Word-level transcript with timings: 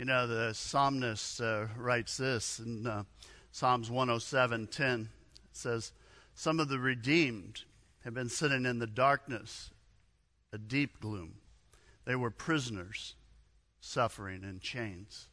You 0.00 0.06
know, 0.06 0.26
the 0.26 0.54
psalmist 0.54 1.42
uh, 1.42 1.66
writes 1.76 2.16
this 2.16 2.58
in 2.58 2.86
uh, 2.86 3.04
Psalms 3.52 3.90
107:10. 3.90 5.02
It 5.02 5.08
says, 5.52 5.92
"Some 6.34 6.58
of 6.58 6.70
the 6.70 6.78
redeemed 6.78 7.64
have 8.04 8.14
been 8.14 8.30
sitting 8.30 8.64
in 8.64 8.78
the 8.78 8.86
darkness, 8.86 9.68
a 10.54 10.56
deep 10.56 11.00
gloom. 11.00 11.34
They 12.06 12.16
were 12.16 12.30
prisoners, 12.30 13.14
suffering 13.78 14.42
in 14.42 14.60
chains." 14.60 15.28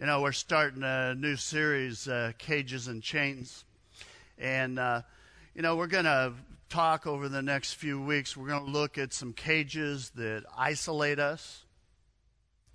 You 0.00 0.06
know, 0.06 0.22
we're 0.22 0.32
starting 0.32 0.82
a 0.82 1.14
new 1.14 1.36
series, 1.36 2.08
uh, 2.08 2.32
Cages 2.36 2.88
and 2.88 3.00
Chains, 3.00 3.64
and 4.38 4.80
uh, 4.80 5.02
you 5.54 5.62
know, 5.62 5.76
we're 5.76 5.86
going 5.86 6.04
to 6.04 6.32
talk 6.68 7.06
over 7.06 7.28
the 7.28 7.42
next 7.42 7.74
few 7.74 8.02
weeks. 8.02 8.36
We're 8.36 8.48
going 8.48 8.64
to 8.64 8.72
look 8.72 8.98
at 8.98 9.12
some 9.12 9.32
cages 9.32 10.10
that 10.16 10.42
isolate 10.56 11.20
us 11.20 11.64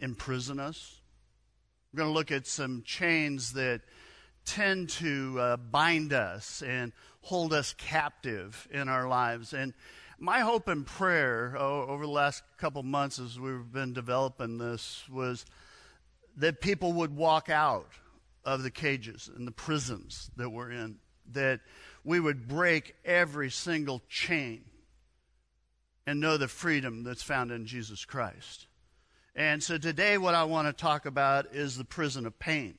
imprison 0.03 0.59
us. 0.59 0.99
We're 1.93 1.99
going 1.99 2.09
to 2.09 2.13
look 2.13 2.31
at 2.31 2.45
some 2.45 2.83
chains 2.85 3.53
that 3.53 3.81
tend 4.45 4.89
to 4.89 5.39
uh, 5.39 5.57
bind 5.57 6.11
us 6.11 6.61
and 6.61 6.91
hold 7.21 7.53
us 7.53 7.73
captive 7.77 8.67
in 8.69 8.89
our 8.89 9.07
lives. 9.07 9.53
And 9.53 9.73
my 10.19 10.41
hope 10.41 10.67
and 10.67 10.85
prayer 10.85 11.55
oh, 11.57 11.85
over 11.87 12.05
the 12.05 12.11
last 12.11 12.43
couple 12.57 12.83
months 12.83 13.17
as 13.19 13.39
we've 13.39 13.71
been 13.71 13.93
developing 13.93 14.57
this 14.57 15.03
was 15.09 15.45
that 16.37 16.59
people 16.59 16.91
would 16.93 17.15
walk 17.15 17.49
out 17.49 17.89
of 18.43 18.63
the 18.63 18.71
cages 18.71 19.29
and 19.33 19.47
the 19.47 19.51
prisons 19.51 20.29
that 20.35 20.49
we're 20.49 20.71
in, 20.71 20.97
that 21.31 21.61
we 22.03 22.19
would 22.19 22.49
break 22.49 22.95
every 23.05 23.49
single 23.49 24.01
chain 24.09 24.65
and 26.05 26.19
know 26.19 26.35
the 26.35 26.49
freedom 26.49 27.03
that's 27.03 27.23
found 27.23 27.51
in 27.51 27.65
Jesus 27.65 28.03
Christ. 28.03 28.67
And 29.35 29.63
so 29.63 29.79
today, 29.79 30.19
what 30.19 30.35
I 30.35 30.43
want 30.43 30.67
to 30.67 30.73
talk 30.73 31.07
about 31.07 31.53
is 31.53 31.75
the 31.75 31.83
prison 31.83 32.27
of 32.27 32.37
pain. 32.37 32.77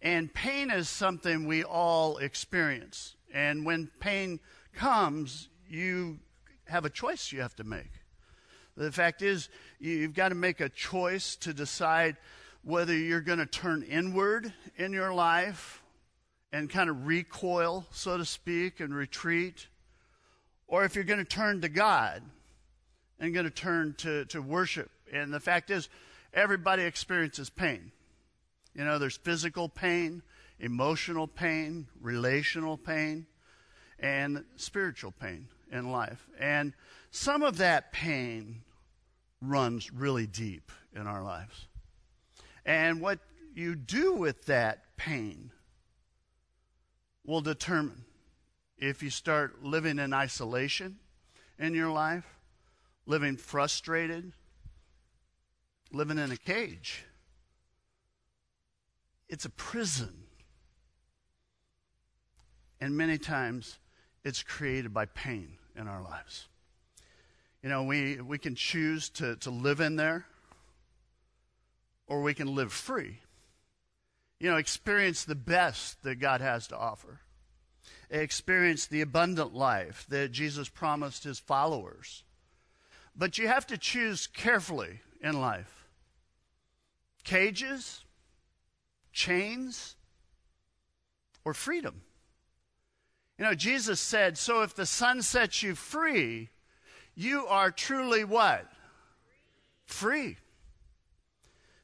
And 0.00 0.32
pain 0.32 0.70
is 0.70 0.88
something 0.88 1.46
we 1.46 1.62
all 1.62 2.18
experience. 2.18 3.14
And 3.32 3.64
when 3.64 3.88
pain 4.00 4.40
comes, 4.74 5.48
you 5.68 6.18
have 6.64 6.84
a 6.84 6.90
choice 6.90 7.30
you 7.30 7.40
have 7.40 7.54
to 7.56 7.64
make. 7.64 7.90
The 8.76 8.90
fact 8.90 9.22
is, 9.22 9.48
you've 9.78 10.14
got 10.14 10.30
to 10.30 10.34
make 10.34 10.60
a 10.60 10.68
choice 10.68 11.36
to 11.36 11.54
decide 11.54 12.16
whether 12.64 12.96
you're 12.96 13.20
going 13.20 13.38
to 13.38 13.46
turn 13.46 13.82
inward 13.82 14.52
in 14.76 14.92
your 14.92 15.14
life 15.14 15.82
and 16.52 16.68
kind 16.68 16.90
of 16.90 17.06
recoil, 17.06 17.86
so 17.90 18.16
to 18.18 18.24
speak, 18.24 18.80
and 18.80 18.94
retreat, 18.94 19.68
or 20.66 20.84
if 20.84 20.94
you're 20.94 21.04
going 21.04 21.18
to 21.18 21.24
turn 21.24 21.60
to 21.60 21.68
God 21.68 22.22
and 23.18 23.34
going 23.34 23.44
to 23.44 23.50
turn 23.50 23.94
to, 23.98 24.24
to 24.26 24.40
worship 24.40 24.90
and 25.12 25.32
the 25.32 25.40
fact 25.40 25.70
is, 25.70 25.88
everybody 26.32 26.82
experiences 26.82 27.50
pain. 27.50 27.92
You 28.74 28.84
know, 28.84 28.98
there's 28.98 29.18
physical 29.18 29.68
pain, 29.68 30.22
emotional 30.58 31.28
pain, 31.28 31.86
relational 32.00 32.78
pain, 32.78 33.26
and 33.98 34.44
spiritual 34.56 35.12
pain 35.12 35.48
in 35.70 35.92
life. 35.92 36.26
And 36.40 36.72
some 37.10 37.42
of 37.42 37.58
that 37.58 37.92
pain 37.92 38.62
runs 39.42 39.92
really 39.92 40.26
deep 40.26 40.72
in 40.94 41.06
our 41.06 41.22
lives. 41.22 41.66
And 42.64 43.00
what 43.00 43.18
you 43.54 43.74
do 43.74 44.14
with 44.14 44.46
that 44.46 44.96
pain 44.96 45.50
will 47.24 47.40
determine 47.40 48.04
if 48.78 49.02
you 49.02 49.10
start 49.10 49.62
living 49.62 49.98
in 49.98 50.12
isolation 50.12 50.98
in 51.58 51.74
your 51.74 51.90
life, 51.90 52.24
living 53.06 53.36
frustrated, 53.36 54.32
living 55.92 56.18
in 56.18 56.32
a 56.32 56.36
cage. 56.36 57.04
It's 59.28 59.44
a 59.44 59.50
prison. 59.50 60.24
And 62.80 62.96
many 62.96 63.18
times 63.18 63.78
it's 64.24 64.42
created 64.42 64.92
by 64.92 65.06
pain 65.06 65.58
in 65.76 65.88
our 65.88 66.02
lives. 66.02 66.48
You 67.62 67.68
know, 67.68 67.84
we, 67.84 68.20
we 68.20 68.38
can 68.38 68.54
choose 68.54 69.08
to, 69.10 69.36
to 69.36 69.50
live 69.50 69.80
in 69.80 69.96
there 69.96 70.26
or 72.06 72.22
we 72.22 72.34
can 72.34 72.54
live 72.54 72.72
free. 72.72 73.20
You 74.40 74.50
know, 74.50 74.56
experience 74.56 75.24
the 75.24 75.36
best 75.36 76.02
that 76.02 76.16
God 76.16 76.40
has 76.40 76.66
to 76.68 76.76
offer. 76.76 77.20
Experience 78.10 78.86
the 78.86 79.00
abundant 79.00 79.54
life 79.54 80.04
that 80.08 80.32
Jesus 80.32 80.68
promised 80.68 81.24
his 81.24 81.38
followers. 81.38 82.24
But 83.16 83.38
you 83.38 83.46
have 83.46 83.66
to 83.68 83.78
choose 83.78 84.26
carefully 84.26 85.00
in 85.22 85.40
life 85.40 85.81
cages, 87.24 88.04
chains, 89.12 89.96
or 91.44 91.54
freedom. 91.54 92.02
You 93.38 93.44
know, 93.44 93.54
Jesus 93.54 94.00
said, 94.00 94.38
So 94.38 94.62
if 94.62 94.74
the 94.74 94.86
Son 94.86 95.22
sets 95.22 95.62
you 95.62 95.74
free, 95.74 96.50
you 97.14 97.46
are 97.46 97.70
truly 97.70 98.24
what? 98.24 98.66
Free. 99.84 100.36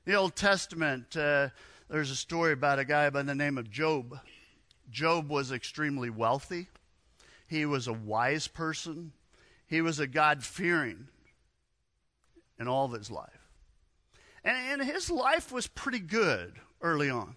The 0.04 0.14
Old 0.14 0.36
Testament, 0.36 1.16
uh, 1.16 1.48
there's 1.90 2.10
a 2.10 2.16
story 2.16 2.52
about 2.52 2.78
a 2.78 2.84
guy 2.84 3.10
by 3.10 3.22
the 3.22 3.34
name 3.34 3.58
of 3.58 3.70
Job. 3.70 4.18
Job 4.90 5.28
was 5.28 5.52
extremely 5.52 6.08
wealthy, 6.08 6.68
he 7.46 7.66
was 7.66 7.88
a 7.88 7.92
wise 7.92 8.48
person, 8.48 9.12
he 9.66 9.82
was 9.82 9.98
a 9.98 10.06
God 10.06 10.42
fearing 10.42 11.08
in 12.58 12.68
all 12.68 12.86
of 12.86 12.92
his 12.92 13.10
life. 13.10 13.37
And, 14.48 14.80
and 14.80 14.90
his 14.90 15.10
life 15.10 15.52
was 15.52 15.66
pretty 15.66 15.98
good 15.98 16.54
early 16.80 17.10
on. 17.10 17.36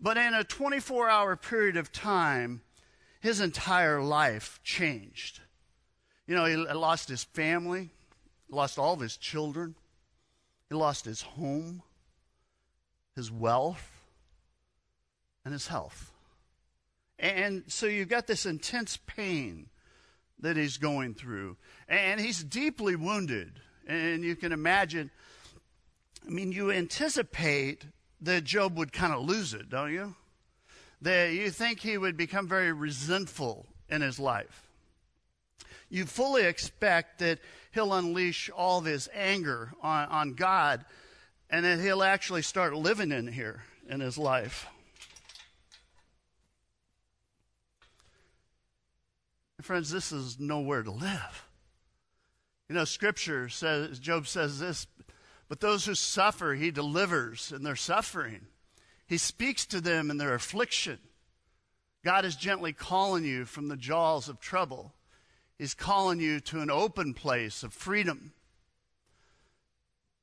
But 0.00 0.16
in 0.16 0.32
a 0.32 0.42
24 0.42 1.10
hour 1.10 1.36
period 1.36 1.76
of 1.76 1.92
time, 1.92 2.62
his 3.20 3.42
entire 3.42 4.00
life 4.00 4.58
changed. 4.64 5.40
You 6.26 6.34
know, 6.34 6.46
he 6.46 6.56
lost 6.56 7.10
his 7.10 7.24
family, 7.24 7.90
lost 8.48 8.78
all 8.78 8.94
of 8.94 9.00
his 9.00 9.18
children, 9.18 9.74
he 10.70 10.74
lost 10.74 11.04
his 11.04 11.20
home, 11.20 11.82
his 13.14 13.30
wealth, 13.30 13.90
and 15.44 15.52
his 15.52 15.66
health. 15.66 16.10
And 17.18 17.64
so 17.66 17.84
you've 17.84 18.08
got 18.08 18.26
this 18.26 18.46
intense 18.46 18.96
pain 18.96 19.68
that 20.38 20.56
he's 20.56 20.78
going 20.78 21.14
through. 21.14 21.58
And 21.86 22.18
he's 22.18 22.42
deeply 22.42 22.96
wounded. 22.96 23.60
And 23.86 24.22
you 24.22 24.36
can 24.36 24.52
imagine 24.52 25.10
I 26.28 26.30
mean, 26.30 26.52
you 26.52 26.70
anticipate 26.70 27.86
that 28.20 28.44
Job 28.44 28.76
would 28.76 28.92
kind 28.92 29.14
of 29.14 29.24
lose 29.24 29.54
it, 29.54 29.70
don't 29.70 29.92
you? 29.92 30.14
That 31.00 31.32
you 31.32 31.50
think 31.50 31.80
he 31.80 31.96
would 31.96 32.18
become 32.18 32.46
very 32.46 32.72
resentful 32.72 33.64
in 33.88 34.02
his 34.02 34.18
life. 34.18 34.68
You 35.88 36.04
fully 36.04 36.44
expect 36.44 37.20
that 37.20 37.38
he'll 37.72 37.94
unleash 37.94 38.50
all 38.50 38.80
of 38.80 38.84
his 38.84 39.08
anger 39.14 39.72
on, 39.82 40.08
on 40.08 40.34
God 40.34 40.84
and 41.48 41.64
that 41.64 41.80
he'll 41.80 42.02
actually 42.02 42.42
start 42.42 42.74
living 42.74 43.10
in 43.10 43.26
here 43.26 43.62
in 43.88 44.00
his 44.00 44.18
life. 44.18 44.66
Friends, 49.62 49.90
this 49.90 50.12
is 50.12 50.38
nowhere 50.38 50.82
to 50.82 50.90
live. 50.90 51.46
You 52.68 52.74
know, 52.74 52.84
Scripture 52.84 53.48
says, 53.48 53.98
Job 53.98 54.26
says 54.26 54.58
this 54.58 54.86
but 55.48 55.60
those 55.60 55.86
who 55.86 55.94
suffer, 55.94 56.54
he 56.54 56.70
delivers 56.70 57.52
in 57.52 57.62
their 57.62 57.76
suffering. 57.76 58.46
He 59.06 59.16
speaks 59.16 59.64
to 59.66 59.80
them 59.80 60.10
in 60.10 60.18
their 60.18 60.34
affliction. 60.34 60.98
God 62.04 62.24
is 62.24 62.36
gently 62.36 62.72
calling 62.72 63.24
you 63.24 63.46
from 63.46 63.68
the 63.68 63.76
jaws 63.76 64.28
of 64.28 64.40
trouble. 64.40 64.92
He's 65.58 65.74
calling 65.74 66.20
you 66.20 66.40
to 66.40 66.60
an 66.60 66.70
open 66.70 67.14
place 67.14 67.62
of 67.62 67.72
freedom. 67.72 68.32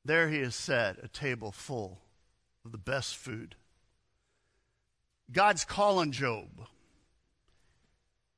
There 0.05 0.29
he 0.29 0.39
has 0.39 0.55
set 0.55 1.03
a 1.03 1.07
table 1.07 1.51
full 1.51 1.99
of 2.63 2.71
the 2.71 2.77
best 2.77 3.17
food. 3.17 3.55
God's 5.31 5.65
calling 5.65 6.11
Job. 6.11 6.67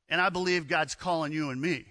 And 0.08 0.22
I 0.22 0.30
believe 0.30 0.70
God's 0.70 0.96
calling 0.96 1.34
you 1.34 1.50
and 1.50 1.60
me. 1.60 1.86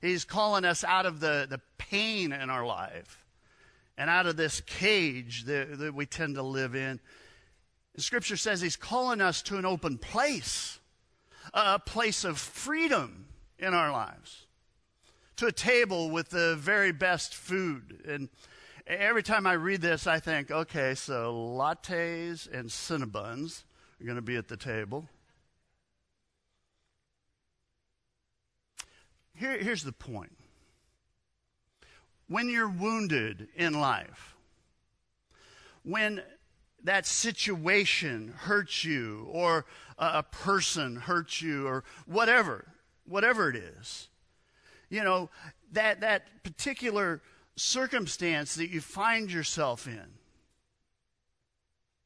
He's 0.00 0.24
calling 0.24 0.64
us 0.64 0.82
out 0.82 1.06
of 1.06 1.20
the, 1.20 1.46
the 1.48 1.60
pain 1.78 2.32
in 2.32 2.50
our 2.50 2.66
life 2.66 3.27
and 3.98 4.08
out 4.08 4.26
of 4.26 4.36
this 4.36 4.60
cage 4.60 5.44
that, 5.44 5.76
that 5.78 5.92
we 5.92 6.06
tend 6.06 6.36
to 6.36 6.42
live 6.42 6.76
in. 6.76 7.00
Scripture 7.96 8.36
says 8.36 8.60
he's 8.60 8.76
calling 8.76 9.20
us 9.20 9.42
to 9.42 9.58
an 9.58 9.66
open 9.66 9.98
place, 9.98 10.78
a 11.52 11.80
place 11.80 12.22
of 12.22 12.38
freedom 12.38 13.26
in 13.58 13.74
our 13.74 13.90
lives, 13.90 14.46
to 15.34 15.46
a 15.46 15.52
table 15.52 16.10
with 16.10 16.30
the 16.30 16.54
very 16.54 16.92
best 16.92 17.34
food. 17.34 18.04
And 18.06 18.28
every 18.86 19.24
time 19.24 19.48
I 19.48 19.54
read 19.54 19.80
this, 19.80 20.06
I 20.06 20.20
think, 20.20 20.52
okay, 20.52 20.94
so 20.94 21.34
lattes 21.34 22.48
and 22.52 22.68
cinnabuns 22.68 23.64
are 24.00 24.04
going 24.04 24.14
to 24.14 24.22
be 24.22 24.36
at 24.36 24.46
the 24.46 24.56
table. 24.56 25.08
Here, 29.34 29.58
here's 29.58 29.82
the 29.82 29.92
point 29.92 30.37
when 32.28 32.48
you're 32.48 32.68
wounded 32.68 33.48
in 33.56 33.72
life, 33.74 34.36
when 35.82 36.22
that 36.84 37.06
situation 37.06 38.34
hurts 38.36 38.84
you, 38.84 39.26
or 39.30 39.64
a 39.98 40.22
person 40.22 40.96
hurts 40.96 41.42
you, 41.42 41.66
or 41.66 41.84
whatever, 42.06 42.66
whatever 43.06 43.50
it 43.50 43.56
is, 43.56 44.08
you 44.90 45.02
know, 45.02 45.28
that, 45.72 46.00
that 46.00 46.42
particular 46.44 47.20
circumstance 47.56 48.54
that 48.54 48.70
you 48.70 48.80
find 48.80 49.30
yourself 49.30 49.86
in, 49.86 50.06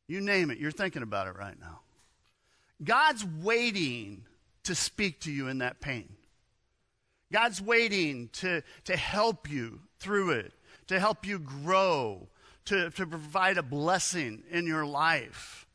you 0.09 0.21
name 0.21 0.51
it, 0.51 0.59
you're 0.59 0.71
thinking 0.71 1.03
about 1.03 1.27
it 1.27 1.37
right 1.37 1.59
now. 1.61 1.81
God's 2.83 3.25
waiting 3.25 4.25
to 4.65 4.75
speak 4.75 5.21
to 5.21 5.33
you 5.33 5.49
in 5.49 5.59
that 5.59 5.81
pain. 5.81 6.09
God's 7.33 7.61
waiting 7.61 8.29
to, 8.35 8.63
to 8.85 8.97
help 8.97 9.51
you 9.51 9.81
through 9.99 10.33
it, 10.33 10.53
to 10.89 11.01
help 11.01 11.27
you 11.27 11.39
grow, 11.39 12.29
to, 12.67 12.91
to 12.91 13.07
provide 13.07 13.59
a 13.59 13.63
blessing 13.63 14.45
in 14.51 14.67
your 14.67 14.85
life. 14.85 15.67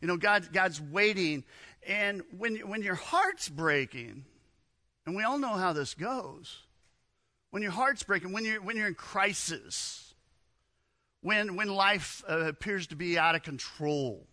You 0.00 0.08
know, 0.08 0.16
God, 0.16 0.52
God's 0.52 0.80
waiting. 0.80 1.44
And 1.86 2.22
when, 2.36 2.56
when 2.68 2.82
your 2.82 2.96
heart's 2.96 3.48
breaking, 3.48 4.24
and 5.06 5.16
we 5.16 5.22
all 5.22 5.38
know 5.38 5.54
how 5.54 5.72
this 5.72 5.94
goes, 5.94 6.64
when 7.50 7.62
your 7.62 7.72
heart's 7.72 8.02
breaking, 8.02 8.32
when 8.32 8.44
you're, 8.44 8.60
when 8.60 8.76
you're 8.76 8.88
in 8.88 8.94
crisis, 8.94 10.14
when, 11.22 11.56
when 11.56 11.68
life 11.68 12.22
uh, 12.28 12.40
appears 12.40 12.88
to 12.88 12.96
be 12.96 13.18
out 13.18 13.34
of 13.34 13.42
control, 13.42 14.26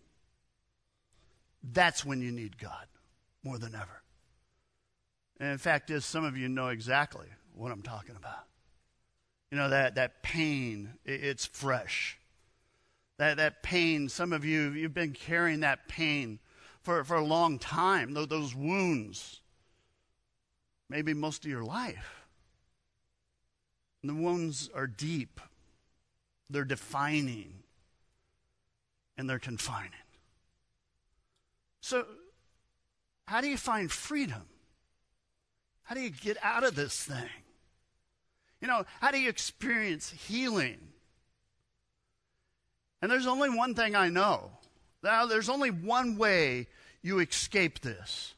that's 1.62 2.04
when 2.04 2.20
you 2.20 2.30
need 2.30 2.58
God 2.58 2.86
more 3.42 3.58
than 3.58 3.74
ever. 3.74 4.02
And 5.38 5.50
in 5.50 5.58
fact, 5.58 5.90
is 5.90 6.04
some 6.04 6.24
of 6.24 6.36
you 6.36 6.48
know 6.48 6.68
exactly 6.68 7.26
what 7.54 7.72
I'm 7.72 7.82
talking 7.82 8.16
about. 8.16 8.46
You 9.50 9.58
know, 9.58 9.68
that, 9.68 9.94
that 9.94 10.22
pain, 10.22 10.94
it's 11.04 11.46
fresh. 11.46 12.18
That, 13.18 13.36
that 13.38 13.62
pain, 13.62 14.08
some 14.08 14.32
of 14.32 14.44
you, 14.44 14.70
you've 14.70 14.94
been 14.94 15.12
carrying 15.12 15.60
that 15.60 15.88
pain 15.88 16.38
for, 16.82 17.04
for 17.04 17.16
a 17.16 17.24
long 17.24 17.58
time, 17.58 18.12
those 18.14 18.54
wounds, 18.54 19.40
maybe 20.88 21.14
most 21.14 21.44
of 21.44 21.50
your 21.50 21.64
life. 21.64 22.26
And 24.02 24.10
the 24.10 24.22
wounds 24.22 24.70
are 24.74 24.86
deep, 24.86 25.40
they're 26.50 26.64
defining, 26.64 27.62
and 29.16 29.28
they're 29.28 29.38
confining. 29.38 29.92
So, 31.80 32.04
how 33.26 33.40
do 33.40 33.48
you 33.48 33.56
find 33.56 33.90
freedom? 33.90 34.42
How 35.86 35.94
do 35.94 36.00
you 36.00 36.10
get 36.10 36.36
out 36.42 36.64
of 36.64 36.74
this 36.74 37.04
thing? 37.04 37.30
You 38.60 38.68
know, 38.68 38.84
how 39.00 39.12
do 39.12 39.18
you 39.18 39.28
experience 39.28 40.10
healing? 40.10 40.78
And 43.00 43.10
there's 43.10 43.26
only 43.26 43.50
one 43.50 43.74
thing 43.74 43.94
I 43.94 44.08
know. 44.08 44.50
Now, 45.02 45.26
there's 45.26 45.48
only 45.48 45.70
one 45.70 46.16
way 46.16 46.66
you 47.02 47.20
escape 47.20 47.80
this, 47.80 48.34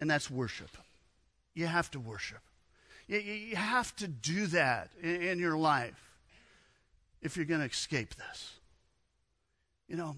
and 0.00 0.10
that's 0.10 0.28
worship. 0.28 0.76
You 1.54 1.66
have 1.66 1.90
to 1.92 2.00
worship. 2.00 2.40
You, 3.06 3.18
you 3.18 3.56
have 3.56 3.94
to 3.96 4.08
do 4.08 4.48
that 4.48 4.90
in, 5.00 5.22
in 5.22 5.38
your 5.38 5.56
life 5.56 6.10
if 7.22 7.36
you're 7.36 7.46
going 7.46 7.60
to 7.60 7.66
escape 7.66 8.16
this. 8.16 8.54
You 9.86 9.94
know, 9.96 10.16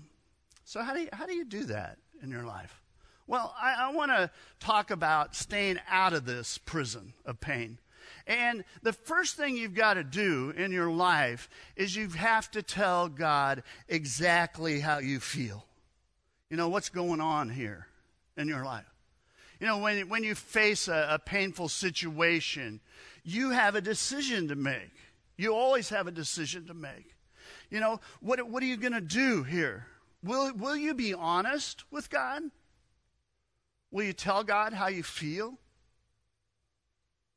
so 0.64 0.82
how 0.82 0.94
do 0.94 1.00
you, 1.00 1.08
how 1.12 1.26
do 1.26 1.34
you 1.34 1.44
do 1.44 1.64
that 1.64 1.98
in 2.22 2.30
your 2.30 2.44
life? 2.44 2.80
Well, 3.26 3.54
I, 3.60 3.88
I 3.88 3.92
want 3.92 4.12
to 4.12 4.30
talk 4.60 4.90
about 4.90 5.34
staying 5.34 5.78
out 5.88 6.12
of 6.12 6.24
this 6.24 6.58
prison 6.58 7.12
of 7.24 7.40
pain. 7.40 7.78
And 8.26 8.64
the 8.82 8.92
first 8.92 9.36
thing 9.36 9.56
you've 9.56 9.74
got 9.74 9.94
to 9.94 10.04
do 10.04 10.52
in 10.56 10.72
your 10.72 10.90
life 10.90 11.48
is 11.76 11.94
you 11.94 12.08
have 12.10 12.50
to 12.52 12.62
tell 12.62 13.08
God 13.08 13.62
exactly 13.88 14.80
how 14.80 14.98
you 14.98 15.20
feel. 15.20 15.64
You 16.50 16.56
know, 16.56 16.68
what's 16.68 16.88
going 16.88 17.20
on 17.20 17.50
here 17.50 17.86
in 18.36 18.48
your 18.48 18.64
life? 18.64 18.84
You 19.60 19.66
know, 19.66 19.78
when, 19.78 20.08
when 20.08 20.22
you 20.22 20.34
face 20.34 20.86
a, 20.86 21.08
a 21.10 21.18
painful 21.18 21.68
situation, 21.68 22.80
you 23.24 23.50
have 23.50 23.74
a 23.74 23.80
decision 23.80 24.48
to 24.48 24.54
make. 24.54 24.92
You 25.36 25.54
always 25.54 25.88
have 25.88 26.06
a 26.06 26.12
decision 26.12 26.66
to 26.66 26.74
make. 26.74 27.14
You 27.70 27.80
know, 27.80 28.00
what, 28.20 28.48
what 28.48 28.62
are 28.62 28.66
you 28.66 28.76
going 28.76 28.92
to 28.92 29.00
do 29.00 29.42
here? 29.42 29.86
Will, 30.22 30.52
will 30.54 30.76
you 30.76 30.94
be 30.94 31.14
honest 31.14 31.84
with 31.90 32.10
God? 32.10 32.42
Will 33.96 34.04
you 34.04 34.12
tell 34.12 34.44
God 34.44 34.74
how 34.74 34.88
you 34.88 35.02
feel? 35.02 35.54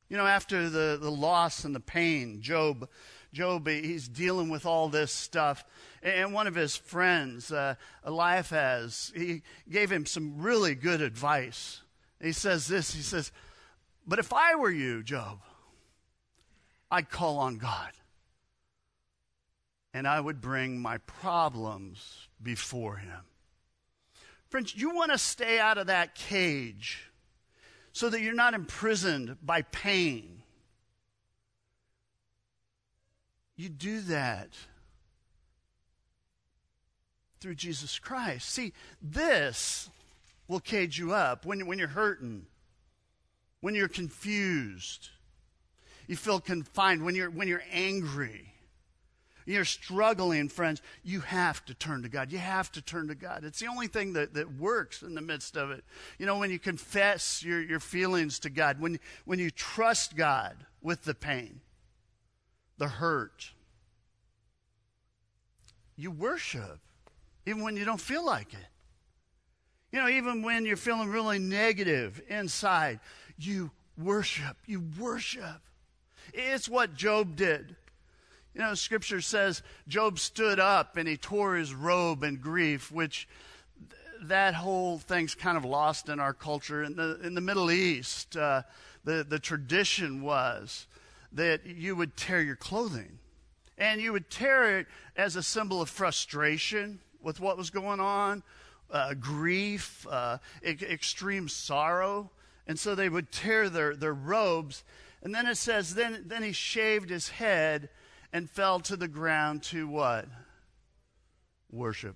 You 0.10 0.18
know, 0.18 0.26
after 0.26 0.70
the, 0.70 1.00
the 1.02 1.10
loss 1.10 1.64
and 1.64 1.74
the 1.74 1.80
pain, 1.80 2.42
Job, 2.42 2.90
Job, 3.32 3.66
he's 3.66 4.10
dealing 4.10 4.50
with 4.50 4.66
all 4.66 4.90
this 4.90 5.14
stuff. 5.14 5.64
And 6.04 6.34
one 6.34 6.48
of 6.48 6.56
his 6.56 6.76
friends, 6.76 7.50
uh, 7.50 7.76
Eliphaz, 8.06 9.14
he 9.16 9.42
gave 9.70 9.90
him 9.90 10.06
some 10.06 10.42
really 10.42 10.76
good 10.76 11.00
advice. 11.00 11.82
He 12.22 12.34
says 12.34 12.68
this, 12.68 12.94
he 12.94 13.04
says, 13.04 13.32
but 14.06 14.20
if 14.20 14.34
I 14.34 14.56
were 14.56 14.70
you, 14.70 15.02
Job, 15.02 15.40
I'd 16.92 17.10
call 17.10 17.38
on 17.38 17.58
God. 17.58 17.92
And 19.94 20.06
I 20.06 20.20
would 20.20 20.42
bring 20.42 20.82
my 20.82 20.98
problems 20.98 22.28
before 22.44 22.98
him. 22.98 23.29
Friends, 24.50 24.75
you 24.75 24.96
want 24.96 25.12
to 25.12 25.18
stay 25.18 25.60
out 25.60 25.78
of 25.78 25.88
that 25.88 26.16
cage 26.16 27.06
so 27.92 28.10
that 28.10 28.22
you're 28.22 28.34
not 28.34 28.56
imprisoned 28.56 29.38
by 29.44 29.62
pain. 29.62 30.42
You 33.56 33.69
do 33.69 34.01
that 34.01 34.50
through 37.40 37.56
Jesus 37.56 38.00
Christ. 38.00 38.50
See, 38.50 38.74
this 39.01 39.90
will 40.48 40.60
cage 40.60 40.98
you 40.98 41.13
up 41.13 41.46
when, 41.46 41.68
when 41.68 41.78
you're 41.78 41.88
hurting, 41.88 42.48
when 43.62 43.75
you're 43.75 43.88
confused, 43.88 45.10
you 46.07 46.16
feel 46.16 46.40
confined, 46.40 47.04
when 47.04 47.16
you're, 47.16 47.30
when 47.30 47.48
you're 47.48 47.63
angry 47.72 48.49
you're 49.50 49.66
struggling, 49.66 50.48
friends, 50.48 50.81
you 51.04 51.22
have 51.22 51.66
to 51.66 51.74
turn 51.74 52.04
to 52.04 52.10
God. 52.10 52.31
You 52.31 52.38
have 52.38 52.72
to 52.74 52.81
turn 52.81 53.07
to 53.07 53.16
God. 53.16 53.44
It's 53.44 53.60
the 53.60 53.68
only 53.68 53.88
thing 53.88 54.13
that, 54.13 54.34
that 54.36 54.60
works 54.60 55.01
in 55.01 55.16
the 55.16 55.22
midst 55.22 55.57
of 55.57 55.72
it. 55.72 55.84
You 56.18 56.25
know, 56.25 56.38
when 56.38 56.51
you 56.51 56.60
confess 56.60 57.44
your, 57.44 57.62
your 57.62 57.80
feelings 57.80 58.40
to 58.40 58.50
God, 58.50 58.80
when, 58.80 59.00
when 59.25 59.40
you 59.40 59.50
trust 59.50 60.16
God 60.16 60.56
with 60.81 61.04
the 61.04 61.16
pain, 61.16 61.62
the 62.78 62.88
hurt, 62.88 63.51
you 65.96 66.12
worship, 66.12 66.79
even 67.46 67.63
when 67.63 67.75
you 67.75 67.86
don't 67.86 68.00
feel 68.00 68.25
like 68.25 68.53
it. 68.53 68.68
You 69.91 70.00
know, 70.00 70.08
even 70.08 70.44
when 70.44 70.65
you're 70.65 70.77
feeling 70.77 71.10
really 71.10 71.39
negative 71.39 72.22
inside, 72.29 73.00
you 73.39 73.72
worship. 73.98 74.58
You 74.68 74.84
worship. 75.00 75.62
It's 76.34 76.70
what 76.70 76.94
Job 76.94 77.36
did. 77.36 77.75
You 78.53 78.62
know, 78.62 78.74
scripture 78.74 79.22
says 79.22 79.62
Job 79.88 80.20
stood 80.20 80.60
up 80.60 80.98
and 80.98 81.08
he 81.08 81.18
tore 81.18 81.56
his 81.56 81.74
robe 81.74 82.24
in 82.24 82.38
grief, 82.38 82.91
which 82.91 83.27
that 84.24 84.53
whole 84.53 84.98
thing's 84.98 85.36
kind 85.36 85.58
of 85.58 85.63
lost 85.63 86.10
in 86.10 86.20
our 86.20 86.34
culture. 86.34 86.84
In 86.84 86.96
the, 86.96 87.20
in 87.22 87.36
the 87.36 87.41
Middle 87.41 87.72
East, 87.72 88.36
uh, 88.36 88.63
the, 89.03 89.25
the 89.27 89.39
tradition 89.39 90.22
was 90.22 90.88
that 91.32 91.65
you 91.65 91.96
would 91.96 92.18
tear 92.18 92.41
your 92.41 92.56
clothing. 92.56 93.20
And 93.77 94.01
you 94.01 94.12
would 94.12 94.29
tear 94.29 94.79
it 94.79 94.88
as 95.15 95.36
a 95.36 95.44
symbol 95.44 95.82
of 95.82 95.89
frustration 95.89 97.00
with 97.22 97.39
what 97.39 97.58
was 97.58 97.70
going 97.70 98.00
on, 98.00 98.44
uh, 98.91 99.13
grief, 99.13 100.06
uh, 100.10 100.39
e- 100.65 100.75
extreme 100.82 101.48
sorrow. 101.48 102.29
And 102.68 102.77
so 102.77 102.94
they 102.94 103.08
would 103.08 103.32
tear 103.32 103.70
their, 103.70 103.96
their 103.96 104.13
robes. 104.13 104.84
And 105.24 105.34
then 105.34 105.48
it 105.48 105.56
says, 105.56 105.96
then, 105.96 106.24
then 106.27 106.44
he 106.44 106.51
shaved 106.51 107.10
his 107.10 107.29
head 107.29 107.89
and 108.31 108.50
fell 108.50 108.79
to 108.81 108.95
the 108.95 109.07
ground 109.07 109.63
to 109.63 109.88
what? 109.88 110.25
Worship. 111.71 112.15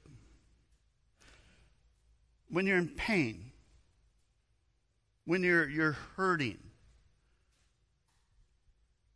When 2.49 2.67
you're 2.67 2.77
in 2.77 2.89
pain, 2.89 3.51
when 5.25 5.43
you're, 5.43 5.67
you're 5.67 5.97
hurting, 6.15 6.59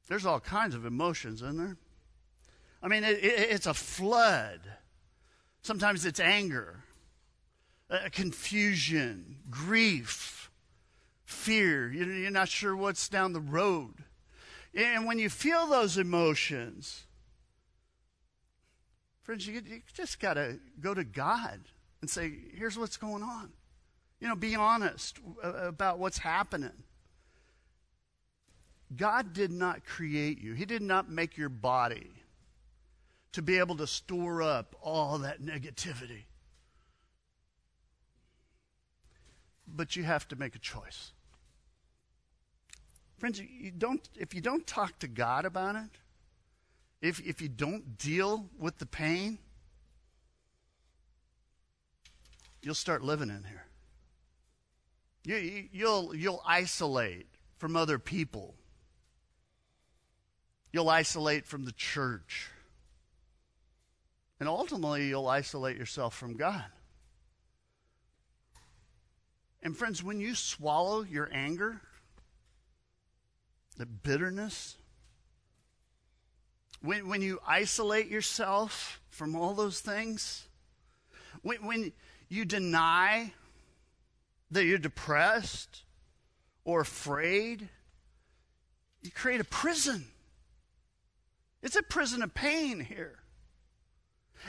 there's 0.07 0.25
all 0.25 0.39
kinds 0.39 0.73
of 0.73 0.85
emotions 0.85 1.41
in 1.41 1.57
there. 1.57 1.77
I 2.81 2.87
mean, 2.87 3.03
it, 3.03 3.23
it, 3.23 3.51
it's 3.51 3.65
a 3.65 3.73
flood. 3.73 4.61
Sometimes 5.61 6.05
it's 6.05 6.19
anger, 6.19 6.83
uh, 7.89 8.09
confusion, 8.11 9.37
grief, 9.49 10.49
fear. 11.25 11.91
You're 11.91 12.31
not 12.31 12.47
sure 12.47 12.75
what's 12.75 13.09
down 13.09 13.33
the 13.33 13.41
road. 13.41 14.03
And 14.77 15.07
when 15.07 15.17
you 15.17 15.27
feel 15.27 15.65
those 15.65 15.97
emotions, 15.97 17.03
friends, 19.23 19.47
you, 19.47 19.53
you 19.65 19.81
just 19.95 20.19
got 20.19 20.35
to 20.35 20.59
go 20.79 20.93
to 20.93 21.03
God 21.03 21.59
and 21.99 22.07
say, 22.07 22.31
here's 22.53 22.77
what's 22.77 22.95
going 22.95 23.23
on. 23.23 23.49
You 24.19 24.27
know, 24.27 24.35
be 24.35 24.55
honest 24.55 25.19
about 25.41 25.97
what's 25.97 26.19
happening. 26.19 26.83
God 28.95 29.33
did 29.33 29.51
not 29.51 29.83
create 29.83 30.39
you, 30.39 30.53
He 30.53 30.65
did 30.65 30.83
not 30.83 31.09
make 31.09 31.37
your 31.37 31.49
body 31.49 32.11
to 33.31 33.41
be 33.41 33.57
able 33.57 33.77
to 33.77 33.87
store 33.87 34.43
up 34.43 34.75
all 34.81 35.17
that 35.19 35.41
negativity. 35.41 36.25
But 39.67 39.95
you 39.95 40.03
have 40.03 40.27
to 40.27 40.35
make 40.35 40.55
a 40.55 40.59
choice. 40.59 41.13
Friends, 43.17 43.39
you 43.39 43.71
don't, 43.71 44.07
if 44.15 44.33
you 44.35 44.41
don't 44.41 44.65
talk 44.67 44.99
to 44.99 45.07
God 45.07 45.45
about 45.45 45.75
it, 45.75 45.89
if, 47.01 47.19
if 47.25 47.41
you 47.41 47.49
don't 47.49 47.97
deal 47.97 48.49
with 48.59 48.77
the 48.77 48.85
pain, 48.85 49.39
you'll 52.61 52.75
start 52.75 53.03
living 53.03 53.29
in 53.29 53.43
here. 53.43 53.65
You, 55.25 55.67
you'll, 55.71 56.15
you'll 56.15 56.43
isolate 56.45 57.27
from 57.57 57.75
other 57.75 57.99
people. 57.99 58.55
You'll 60.71 60.89
isolate 60.89 61.45
from 61.45 61.65
the 61.65 61.71
church. 61.71 62.49
And 64.39 64.47
ultimately, 64.47 65.07
you'll 65.07 65.27
isolate 65.27 65.77
yourself 65.77 66.15
from 66.15 66.37
God. 66.37 66.65
And 69.63 69.75
friends, 69.75 70.03
when 70.03 70.19
you 70.19 70.35
swallow 70.35 71.01
your 71.01 71.29
anger, 71.33 71.81
the 73.77 73.85
bitterness, 73.85 74.75
when, 76.81 77.07
when 77.07 77.21
you 77.21 77.39
isolate 77.47 78.07
yourself 78.07 79.01
from 79.09 79.35
all 79.35 79.53
those 79.53 79.79
things, 79.79 80.47
when, 81.41 81.65
when 81.65 81.93
you 82.29 82.45
deny 82.45 83.33
that 84.51 84.65
you're 84.65 84.77
depressed 84.77 85.83
or 86.65 86.81
afraid, 86.81 87.69
you 89.01 89.11
create 89.11 89.41
a 89.41 89.45
prison. 89.45 90.05
It's 91.61 91.75
a 91.75 91.83
prison 91.83 92.21
of 92.21 92.33
pain 92.33 92.79
here. 92.79 93.19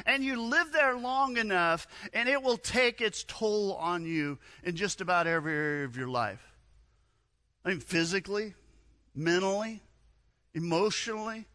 And 0.04 0.22
you 0.22 0.40
live 0.40 0.72
there 0.72 0.96
long 0.96 1.38
enough, 1.38 1.86
and 2.12 2.28
it 2.28 2.42
will 2.42 2.58
take 2.58 3.00
its 3.00 3.24
toll 3.24 3.74
on 3.74 4.04
you 4.04 4.38
in 4.62 4.76
just 4.76 5.00
about 5.00 5.26
every 5.26 5.52
area 5.52 5.84
of 5.84 5.96
your 5.96 6.08
life. 6.08 6.54
I 7.64 7.70
mean, 7.70 7.80
physically, 7.80 8.54
mentally, 9.18 9.82
emotionally. 10.54 11.46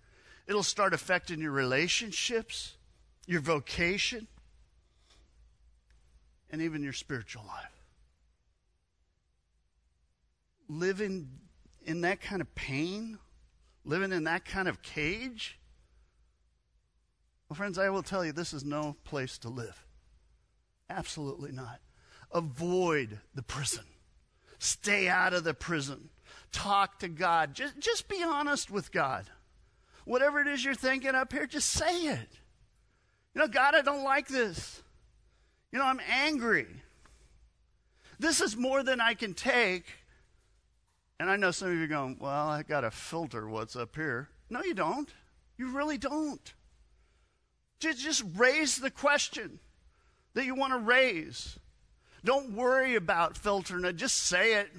It'll 0.46 0.64
start 0.64 0.94
affecting 0.94 1.40
your 1.40 1.52
relationships, 1.52 2.76
your 3.26 3.42
vocation, 3.42 4.28
and 6.50 6.62
even 6.62 6.84
your 6.84 6.94
spiritual 6.94 7.44
life. 7.48 7.72
Living 10.68 11.30
in 11.86 12.02
that 12.02 12.22
kind 12.22 12.42
of 12.42 12.54
pain, 12.56 13.18
living 13.86 14.12
in 14.12 14.26
that 14.26 14.46
kind 14.46 14.68
of 14.68 14.82
cage, 14.82 15.58
well, 17.50 17.56
friends, 17.56 17.78
I 17.78 17.90
will 17.90 18.04
tell 18.04 18.26
you, 18.26 18.32
this 18.32 18.54
is 18.54 18.64
no 18.64 18.96
place 19.04 19.38
to 19.40 19.50
live. 19.50 19.86
Absolutely 20.90 21.52
not. 21.52 21.80
Avoid 22.32 23.20
the 23.36 23.44
prison. 23.44 23.84
Stay 24.58 25.08
out 25.08 25.34
of 25.34 25.44
the 25.44 25.54
prison. 25.54 26.10
Talk 26.54 27.00
to 27.00 27.10
God. 27.10 27.54
Just, 27.54 27.78
just 27.80 28.08
be 28.08 28.24
honest 28.24 28.72
with 28.72 28.92
God. 28.92 29.26
Whatever 30.06 30.40
it 30.40 30.48
is 30.48 30.64
you're 30.64 30.76
thinking 30.76 31.16
up 31.16 31.34
here, 31.34 31.46
just 31.46 31.70
say 31.70 32.06
it. 32.06 32.30
You 33.34 33.42
know, 33.42 33.48
God, 33.48 33.76
I 33.76 33.82
don't 33.82 34.04
like 34.04 34.28
this. 34.28 34.82
You 35.72 35.80
know, 35.80 35.86
I'm 35.86 36.00
angry. 36.10 36.68
This 38.20 38.40
is 38.40 38.56
more 38.56 38.84
than 38.84 39.02
I 39.02 39.16
can 39.16 39.34
take. 39.34 39.86
And 41.20 41.30
I 41.30 41.36
know 41.36 41.52
some 41.52 41.70
of 41.70 41.76
you 41.76 41.84
are 41.84 41.88
going, 41.88 42.18
well, 42.20 42.48
I 42.48 42.64
got 42.64 42.82
to 42.82 42.92
filter 42.92 43.48
what's 43.48 43.76
up 43.76 43.96
here. 43.96 44.30
No, 44.50 44.62
you 44.64 44.74
don't. 44.74 45.10
You 45.58 45.76
really 45.76 45.98
don't. 45.98 46.54
Just, 47.80 48.00
just 48.00 48.24
raise 48.36 48.78
the 48.78 48.92
question 48.92 49.60
that 50.36 50.46
you 50.46 50.56
want 50.56 50.74
to 50.74 50.80
raise. 50.80 51.58
Don't 52.24 52.54
worry 52.54 52.96
about 52.96 53.38
filtering 53.38 53.86
it. 53.86 53.96
Just 53.96 54.18
say 54.18 54.56
it. 54.56 54.70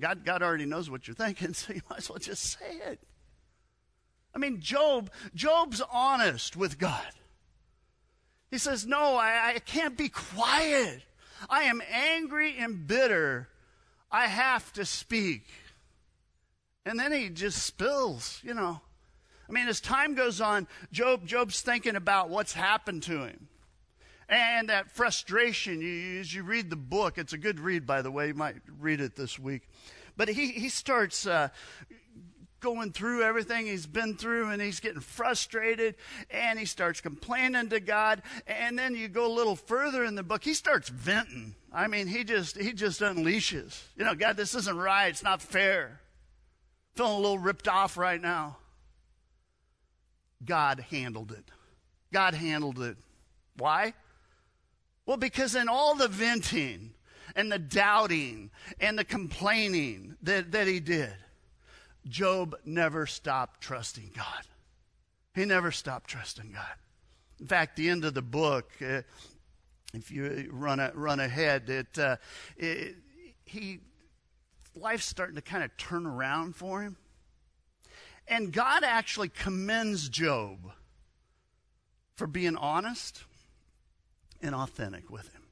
God, 0.00 0.24
God 0.24 0.42
already 0.42 0.64
knows 0.64 0.90
what 0.90 1.06
you're 1.06 1.14
thinking, 1.14 1.54
so 1.54 1.72
you 1.72 1.82
might 1.88 1.98
as 1.98 2.10
well 2.10 2.18
just 2.18 2.58
say 2.58 2.76
it. 2.86 3.00
I 4.34 4.38
mean, 4.38 4.60
Job, 4.60 5.10
Job's 5.34 5.82
honest 5.92 6.56
with 6.56 6.78
God. 6.78 7.12
He 8.50 8.58
says, 8.58 8.86
No, 8.86 9.16
I, 9.16 9.52
I 9.54 9.58
can't 9.60 9.96
be 9.96 10.08
quiet. 10.08 11.02
I 11.48 11.64
am 11.64 11.82
angry 11.90 12.56
and 12.58 12.86
bitter. 12.86 13.48
I 14.10 14.26
have 14.26 14.72
to 14.74 14.84
speak. 14.84 15.46
And 16.84 16.98
then 16.98 17.12
he 17.12 17.28
just 17.28 17.62
spills, 17.62 18.40
you 18.42 18.54
know. 18.54 18.80
I 19.48 19.52
mean, 19.52 19.68
as 19.68 19.80
time 19.80 20.14
goes 20.14 20.40
on, 20.40 20.68
Job, 20.92 21.26
Job's 21.26 21.60
thinking 21.60 21.96
about 21.96 22.30
what's 22.30 22.52
happened 22.52 23.02
to 23.04 23.24
him. 23.24 23.48
And 24.30 24.68
that 24.68 24.92
frustration, 24.92 25.80
you, 25.80 26.20
as 26.20 26.32
you 26.32 26.44
read 26.44 26.70
the 26.70 26.76
book, 26.76 27.18
it's 27.18 27.32
a 27.32 27.38
good 27.38 27.58
read, 27.58 27.84
by 27.84 28.00
the 28.00 28.12
way, 28.12 28.28
you 28.28 28.34
might 28.34 28.54
read 28.78 29.00
it 29.00 29.16
this 29.16 29.40
week. 29.40 29.68
But 30.16 30.28
he, 30.28 30.52
he 30.52 30.68
starts 30.68 31.26
uh, 31.26 31.48
going 32.60 32.92
through 32.92 33.24
everything 33.24 33.66
he's 33.66 33.86
been 33.86 34.16
through 34.16 34.50
and 34.50 34.62
he's 34.62 34.78
getting 34.78 35.00
frustrated 35.00 35.96
and 36.30 36.60
he 36.60 36.64
starts 36.64 37.00
complaining 37.00 37.70
to 37.70 37.80
God. 37.80 38.22
And 38.46 38.78
then 38.78 38.94
you 38.94 39.08
go 39.08 39.26
a 39.26 39.34
little 39.34 39.56
further 39.56 40.04
in 40.04 40.14
the 40.14 40.22
book, 40.22 40.44
he 40.44 40.54
starts 40.54 40.88
venting. 40.88 41.56
I 41.72 41.88
mean, 41.88 42.06
he 42.06 42.22
just, 42.22 42.56
he 42.56 42.72
just 42.72 43.00
unleashes. 43.00 43.82
You 43.96 44.04
know, 44.04 44.14
God, 44.14 44.36
this 44.36 44.54
isn't 44.54 44.76
right. 44.76 45.08
It's 45.08 45.24
not 45.24 45.42
fair. 45.42 46.00
Feeling 46.94 47.14
a 47.14 47.16
little 47.16 47.38
ripped 47.38 47.66
off 47.66 47.96
right 47.96 48.20
now. 48.20 48.58
God 50.44 50.84
handled 50.90 51.32
it. 51.32 51.44
God 52.12 52.34
handled 52.34 52.78
it. 52.78 52.96
Why? 53.56 53.94
Well, 55.10 55.16
because 55.16 55.56
in 55.56 55.68
all 55.68 55.96
the 55.96 56.06
venting 56.06 56.94
and 57.34 57.50
the 57.50 57.58
doubting 57.58 58.52
and 58.78 58.96
the 58.96 59.04
complaining 59.04 60.14
that, 60.22 60.52
that 60.52 60.68
he 60.68 60.78
did, 60.78 61.12
Job 62.06 62.54
never 62.64 63.06
stopped 63.06 63.60
trusting 63.60 64.12
God. 64.14 64.44
He 65.34 65.44
never 65.46 65.72
stopped 65.72 66.08
trusting 66.08 66.52
God. 66.52 66.76
In 67.40 67.48
fact, 67.48 67.74
the 67.74 67.88
end 67.88 68.04
of 68.04 68.14
the 68.14 68.22
book, 68.22 68.70
uh, 68.80 69.00
if 69.94 70.12
you 70.12 70.48
run 70.52 70.78
a, 70.78 70.92
run 70.94 71.18
ahead, 71.18 71.68
it, 71.68 71.98
uh, 71.98 72.14
it 72.56 72.94
he 73.44 73.80
life's 74.76 75.06
starting 75.06 75.34
to 75.34 75.42
kind 75.42 75.64
of 75.64 75.76
turn 75.76 76.06
around 76.06 76.54
for 76.54 76.82
him. 76.82 76.96
And 78.28 78.52
God 78.52 78.84
actually 78.84 79.30
commends 79.30 80.08
Job 80.08 80.70
for 82.14 82.28
being 82.28 82.54
honest 82.54 83.24
and 84.42 84.54
authentic 84.54 85.10
with 85.10 85.32
him. 85.32 85.42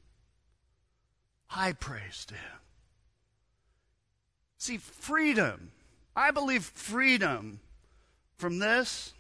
High 1.47 1.73
praise 1.73 2.25
to 2.26 2.35
him. 2.35 2.61
See, 4.59 4.76
freedom, 4.76 5.71
I 6.16 6.30
believe 6.30 6.64
freedom 6.64 7.61
from 8.37 8.59
this, 8.59 9.12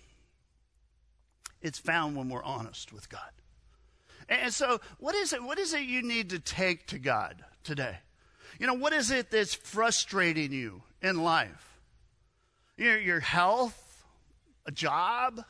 it's 1.62 1.78
found 1.78 2.16
when 2.16 2.28
we're 2.28 2.42
honest 2.42 2.92
with 2.92 3.08
God. 3.08 3.30
And 4.28 4.52
so, 4.52 4.80
what 4.98 5.14
is 5.14 5.32
it? 5.32 5.42
What 5.42 5.58
is 5.58 5.72
it 5.72 5.82
you 5.82 6.02
need 6.02 6.30
to 6.30 6.38
take 6.38 6.86
to 6.88 6.98
God 6.98 7.42
today? 7.64 7.96
You 8.58 8.66
know, 8.66 8.74
what 8.74 8.92
is 8.92 9.10
it 9.10 9.30
that's 9.30 9.54
frustrating 9.54 10.52
you 10.52 10.82
in 11.00 11.22
life? 11.22 11.68
your, 12.78 12.98
your 12.98 13.20
health, 13.20 14.04
a 14.64 14.70
job, 14.70 15.44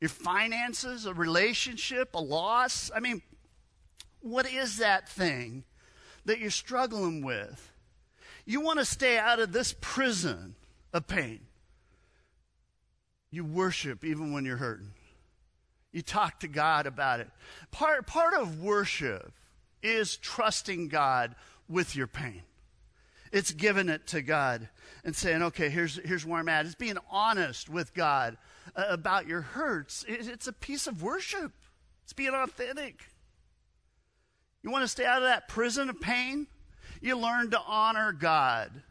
your 0.00 0.08
finances, 0.08 1.06
a 1.06 1.12
relationship, 1.12 2.14
a 2.14 2.20
loss. 2.20 2.90
I 2.94 3.00
mean, 3.00 3.22
what 4.20 4.50
is 4.50 4.78
that 4.78 5.08
thing 5.08 5.64
that 6.24 6.38
you're 6.38 6.50
struggling 6.50 7.22
with? 7.22 7.72
You 8.46 8.60
want 8.60 8.78
to 8.78 8.84
stay 8.84 9.18
out 9.18 9.38
of 9.38 9.52
this 9.52 9.74
prison 9.80 10.54
of 10.92 11.06
pain. 11.06 11.40
You 13.30 13.44
worship 13.44 14.04
even 14.04 14.32
when 14.32 14.44
you're 14.44 14.56
hurting. 14.56 14.92
You 15.92 16.02
talk 16.02 16.40
to 16.40 16.48
God 16.48 16.86
about 16.86 17.20
it. 17.20 17.28
Part, 17.70 18.06
part 18.06 18.34
of 18.34 18.60
worship 18.60 19.32
is 19.82 20.16
trusting 20.16 20.88
God 20.88 21.34
with 21.68 21.94
your 21.94 22.06
pain. 22.06 22.42
It's 23.32 23.52
giving 23.52 23.88
it 23.88 24.06
to 24.08 24.22
God 24.22 24.68
and 25.04 25.14
saying, 25.14 25.42
okay, 25.42 25.68
here's, 25.68 26.00
here's 26.04 26.26
where 26.26 26.40
I'm 26.40 26.48
at. 26.48 26.66
It's 26.66 26.74
being 26.74 26.98
honest 27.10 27.68
with 27.68 27.94
God 27.94 28.36
uh, 28.76 28.84
about 28.88 29.26
your 29.26 29.40
hurts. 29.40 30.04
It, 30.08 30.28
it's 30.28 30.46
a 30.46 30.52
piece 30.52 30.86
of 30.86 31.02
worship, 31.02 31.52
it's 32.04 32.12
being 32.12 32.34
authentic. 32.34 33.06
You 34.62 34.70
want 34.70 34.84
to 34.84 34.88
stay 34.88 35.06
out 35.06 35.22
of 35.22 35.28
that 35.28 35.48
prison 35.48 35.88
of 35.88 36.00
pain? 36.00 36.46
You 37.00 37.16
learn 37.16 37.50
to 37.52 37.60
honor 37.60 38.12
God 38.12 38.82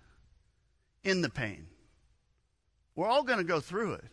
in 1.04 1.22
the 1.22 1.30
pain. 1.30 1.68
We're 2.96 3.08
all 3.08 3.24
going 3.24 3.38
to 3.38 3.44
go 3.44 3.60
through 3.60 3.94
it, 3.94 4.06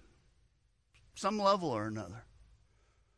some 1.14 1.38
level 1.38 1.70
or 1.70 1.86
another. 1.86 2.24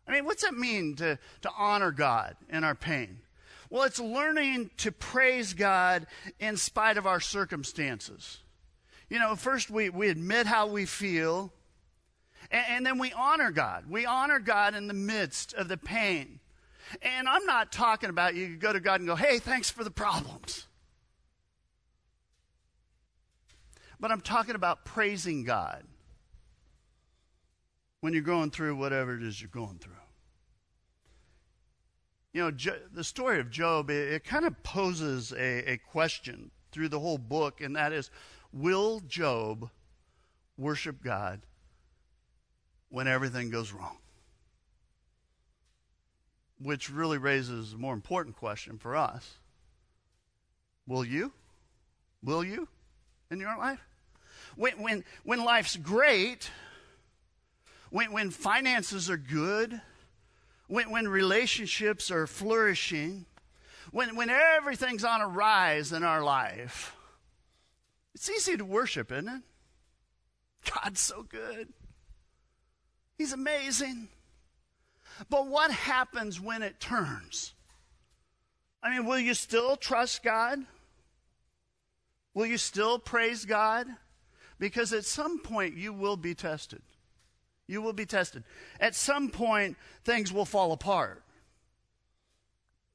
I 0.07 0.13
mean, 0.13 0.25
what's 0.25 0.43
that 0.43 0.55
mean 0.55 0.97
to, 0.97 1.19
to 1.43 1.51
honor 1.59 1.91
God 1.91 2.37
in 2.49 2.65
our 2.65 2.75
pain? 2.75 3.19
Well, 3.71 3.83
it's 3.83 4.01
learning 4.01 4.71
to 4.79 4.93
praise 4.93 5.53
God 5.53 6.07
in 6.39 6.57
spite 6.57 6.97
of 6.97 7.07
our 7.07 7.21
circumstances. 7.21 8.39
You 9.11 9.19
know, 9.19 9.37
first 9.37 9.71
we, 9.71 9.91
we 9.91 10.09
admit 10.09 10.47
how 10.47 10.69
we 10.69 10.87
feel, 10.87 11.53
And, 12.51 12.65
and 12.69 12.87
then 12.87 12.99
we 12.99 13.13
honor 13.13 13.51
God. 13.51 13.85
We 13.89 14.07
honor 14.07 14.39
God 14.39 14.75
in 14.75 14.87
the 14.87 14.95
midst 14.95 15.55
of 15.55 15.69
the 15.69 15.77
pain. 15.77 16.41
And 17.03 17.29
I'm 17.29 17.45
not 17.45 17.71
talking 17.71 18.11
about 18.11 18.35
you 18.35 18.57
go 18.57 18.73
to 18.73 18.81
God 18.81 19.01
and 19.01 19.09
go, 19.09 19.15
hey, 19.15 19.39
thanks 19.39 19.71
for 19.71 19.85
the 19.85 19.91
problems. 19.91 20.67
But 24.01 24.11
I'm 24.11 24.21
talking 24.21 24.55
about 24.55 24.85
praising 24.85 25.45
God 25.45 25.85
when 28.01 28.13
you're 28.13 28.23
going 28.23 28.51
through 28.51 28.77
whatever 28.77 29.17
it 29.17 29.23
is 29.23 29.41
you're 29.41 29.51
going 29.53 29.79
through. 29.79 29.93
You 32.33 32.43
know, 32.43 32.51
jo- 32.51 32.79
the 32.93 33.03
story 33.03 33.41
of 33.41 33.51
Job, 33.51 33.91
it, 33.91 34.13
it 34.13 34.25
kind 34.25 34.45
of 34.45 34.63
poses 34.63 35.33
a, 35.33 35.73
a 35.73 35.77
question 35.79 36.51
through 36.71 36.89
the 36.89 37.01
whole 37.01 37.19
book, 37.19 37.61
and 37.61 37.75
that 37.75 37.93
is 37.93 38.11
will 38.53 39.01
Job 39.01 39.71
worship 40.57 41.03
God 41.03 41.41
when 42.91 43.07
everything 43.07 43.51
goes 43.51 43.73
wrong? 43.73 43.97
Which 46.61 46.91
really 46.91 47.19
raises 47.19 47.73
a 47.73 47.79
more 47.79 47.95
important 47.95 48.37
question 48.37 48.79
for 48.79 48.97
us. 48.97 49.35
Will 50.87 51.05
you? 51.05 51.33
Will 52.23 52.43
you 52.43 52.69
in 53.31 53.41
your 53.41 53.57
life? 53.57 53.81
When, 54.57 54.83
when, 54.83 55.05
when 55.23 55.45
life's 55.45 55.77
great, 55.77 56.51
when, 57.91 58.13
when 58.13 58.31
finances 58.31 59.09
are 59.09 59.17
good, 59.17 59.81
when, 60.67 60.91
when 60.91 61.09
relationships 61.09 62.11
are 62.11 62.27
flourishing, 62.27 63.27
when, 63.93 64.17
when 64.17 64.31
everything's 64.31 65.05
on 65.05 65.21
a 65.21 65.29
rise 65.29 65.93
in 65.93 66.03
our 66.03 66.23
life, 66.23 66.95
it's 68.15 68.29
easy 68.29 68.57
to 68.57 68.65
worship, 68.65 69.13
isn't 69.13 69.29
it? 69.29 69.43
God's 70.83 71.01
so 71.01 71.23
good. 71.23 71.73
He's 73.19 73.33
amazing. 73.33 74.09
But 75.29 75.49
what 75.49 75.73
happens 75.73 76.41
when 76.41 76.63
it 76.63 76.79
turns? 76.79 77.53
I 78.83 78.91
mean, 78.91 79.07
will 79.07 79.19
you 79.19 79.35
still 79.35 79.77
trust 79.77 80.23
God? 80.23 80.61
Will 82.33 82.47
you 82.47 82.57
still 82.59 83.01
praise 83.01 83.45
God? 83.45 83.89
Because 84.61 84.93
at 84.93 85.05
some 85.05 85.41
point 85.41 85.77
you 85.77 85.93
will 85.93 86.17
be 86.17 86.35
tested. 86.35 86.81
You 87.67 87.83
will 87.83 87.93
be 87.93 88.07
tested. 88.07 88.45
At 88.81 88.95
some 88.95 89.29
point, 89.29 89.77
things 90.05 90.33
will 90.33 90.45
fall 90.45 90.73
apart. 90.73 91.23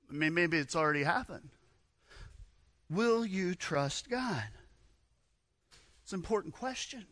I 0.09 0.13
mean, 0.13 0.33
maybe 0.33 0.57
it's 0.57 0.75
already 0.75 1.03
happened. 1.03 1.49
Will 2.89 3.25
you 3.25 3.53
trust 3.53 4.09
God? 4.09 4.43
It's 6.03 6.13
an 6.13 6.19
important 6.19 6.53
question. 6.53 7.05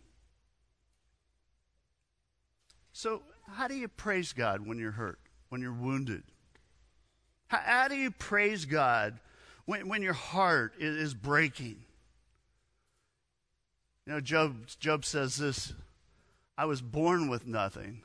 So, 2.94 3.22
how 3.54 3.68
do 3.68 3.76
you 3.76 3.88
praise 3.88 4.34
God 4.34 4.66
when 4.66 4.78
you're 4.78 4.92
hurt, 4.92 5.20
when 5.50 5.62
you're 5.62 5.74
wounded? 5.74 6.24
How, 7.48 7.60
how 7.64 7.88
do 7.88 7.96
you 7.96 8.12
praise 8.12 8.66
God 8.66 9.20
when, 9.66 9.88
when 9.88 10.02
your 10.02 10.14
heart 10.14 10.74
is, 10.80 10.96
is 10.98 11.14
breaking? 11.14 11.84
You 14.06 14.14
know, 14.14 14.20
Job, 14.20 14.68
Job 14.80 15.06
says 15.06 15.38
this 15.38 15.74
I 16.58 16.66
was 16.66 16.82
born 16.82 17.30
with 17.30 17.48
nothing, 17.48 18.02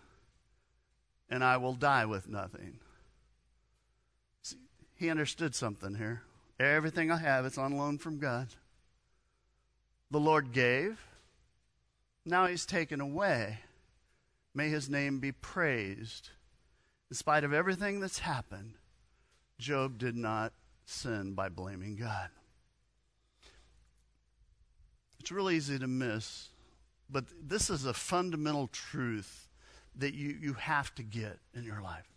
and 1.28 1.42
I 1.42 1.56
will 1.56 1.74
die 1.74 2.06
with 2.06 2.28
nothing. 2.28 2.78
See, 4.42 4.56
he 4.96 5.10
understood 5.10 5.54
something 5.54 5.94
here. 5.94 6.22
Everything 6.58 7.10
I 7.10 7.18
have, 7.18 7.44
it's 7.44 7.58
on 7.58 7.76
loan 7.76 7.98
from 7.98 8.18
God. 8.18 8.48
The 10.10 10.20
Lord 10.20 10.52
gave, 10.52 11.04
now 12.24 12.46
He's 12.46 12.64
taken 12.64 13.00
away. 13.00 13.58
May 14.56 14.70
His 14.70 14.88
name 14.88 15.20
be 15.20 15.32
praised. 15.32 16.30
In 17.10 17.14
spite 17.14 17.44
of 17.44 17.52
everything 17.52 18.00
that's 18.00 18.20
happened, 18.20 18.72
Job 19.58 19.98
did 19.98 20.16
not 20.16 20.54
sin 20.86 21.34
by 21.34 21.50
blaming 21.50 21.94
God. 21.94 22.30
It's 25.20 25.30
really 25.30 25.56
easy 25.56 25.78
to 25.78 25.86
miss, 25.86 26.48
but 27.10 27.26
this 27.46 27.68
is 27.68 27.84
a 27.84 27.92
fundamental 27.92 28.68
truth 28.68 29.46
that 29.94 30.14
you, 30.14 30.34
you 30.40 30.54
have 30.54 30.94
to 30.94 31.02
get 31.02 31.38
in 31.54 31.64
your 31.64 31.82
life. 31.82 32.08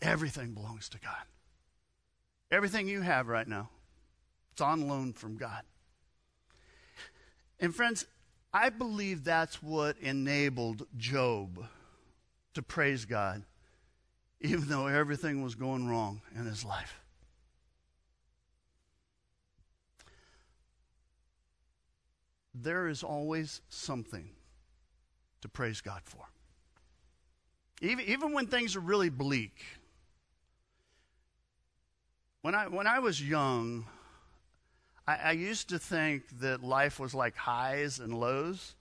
Everything 0.00 0.54
belongs 0.54 0.88
to 0.90 1.00
God. 1.00 1.24
Everything 2.52 2.86
you 2.86 3.00
have 3.00 3.26
right 3.26 3.48
now, 3.48 3.70
it's 4.52 4.60
on 4.60 4.86
loan 4.86 5.14
from 5.14 5.36
God. 5.36 5.62
And 7.58 7.74
friends, 7.74 8.06
I 8.52 8.68
believe 8.68 9.24
that's 9.24 9.62
what 9.62 9.96
enabled 10.00 10.86
Job 10.96 11.66
to 12.54 12.62
praise 12.62 13.04
God, 13.04 13.42
even 14.40 14.68
though 14.68 14.86
everything 14.86 15.42
was 15.42 15.54
going 15.54 15.88
wrong 15.88 16.20
in 16.36 16.44
his 16.44 16.64
life. 16.64 17.02
there 22.54 22.88
is 22.88 23.02
always 23.02 23.60
something 23.68 24.28
to 25.40 25.48
praise 25.48 25.80
God 25.80 26.02
for. 26.04 26.24
Even, 27.80 28.04
even 28.06 28.32
when 28.32 28.46
things 28.46 28.76
are 28.76 28.80
really 28.80 29.08
bleak. 29.08 29.64
When 32.42 32.54
I, 32.54 32.68
when 32.68 32.86
I 32.86 32.98
was 32.98 33.20
young, 33.20 33.86
I, 35.06 35.16
I 35.16 35.32
used 35.32 35.68
to 35.70 35.78
think 35.78 36.40
that 36.40 36.62
life 36.62 37.00
was 37.00 37.14
like 37.14 37.36
highs 37.36 37.98
and 37.98 38.18
lows. 38.18 38.74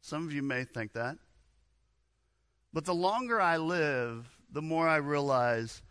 Some 0.00 0.26
of 0.26 0.32
you 0.32 0.42
may 0.42 0.64
think 0.64 0.92
that. 0.94 1.18
But 2.72 2.84
the 2.84 2.94
longer 2.94 3.40
I 3.40 3.56
live, 3.56 4.28
the 4.52 4.62
more 4.62 4.88
I 4.88 4.96
realize 4.96 5.82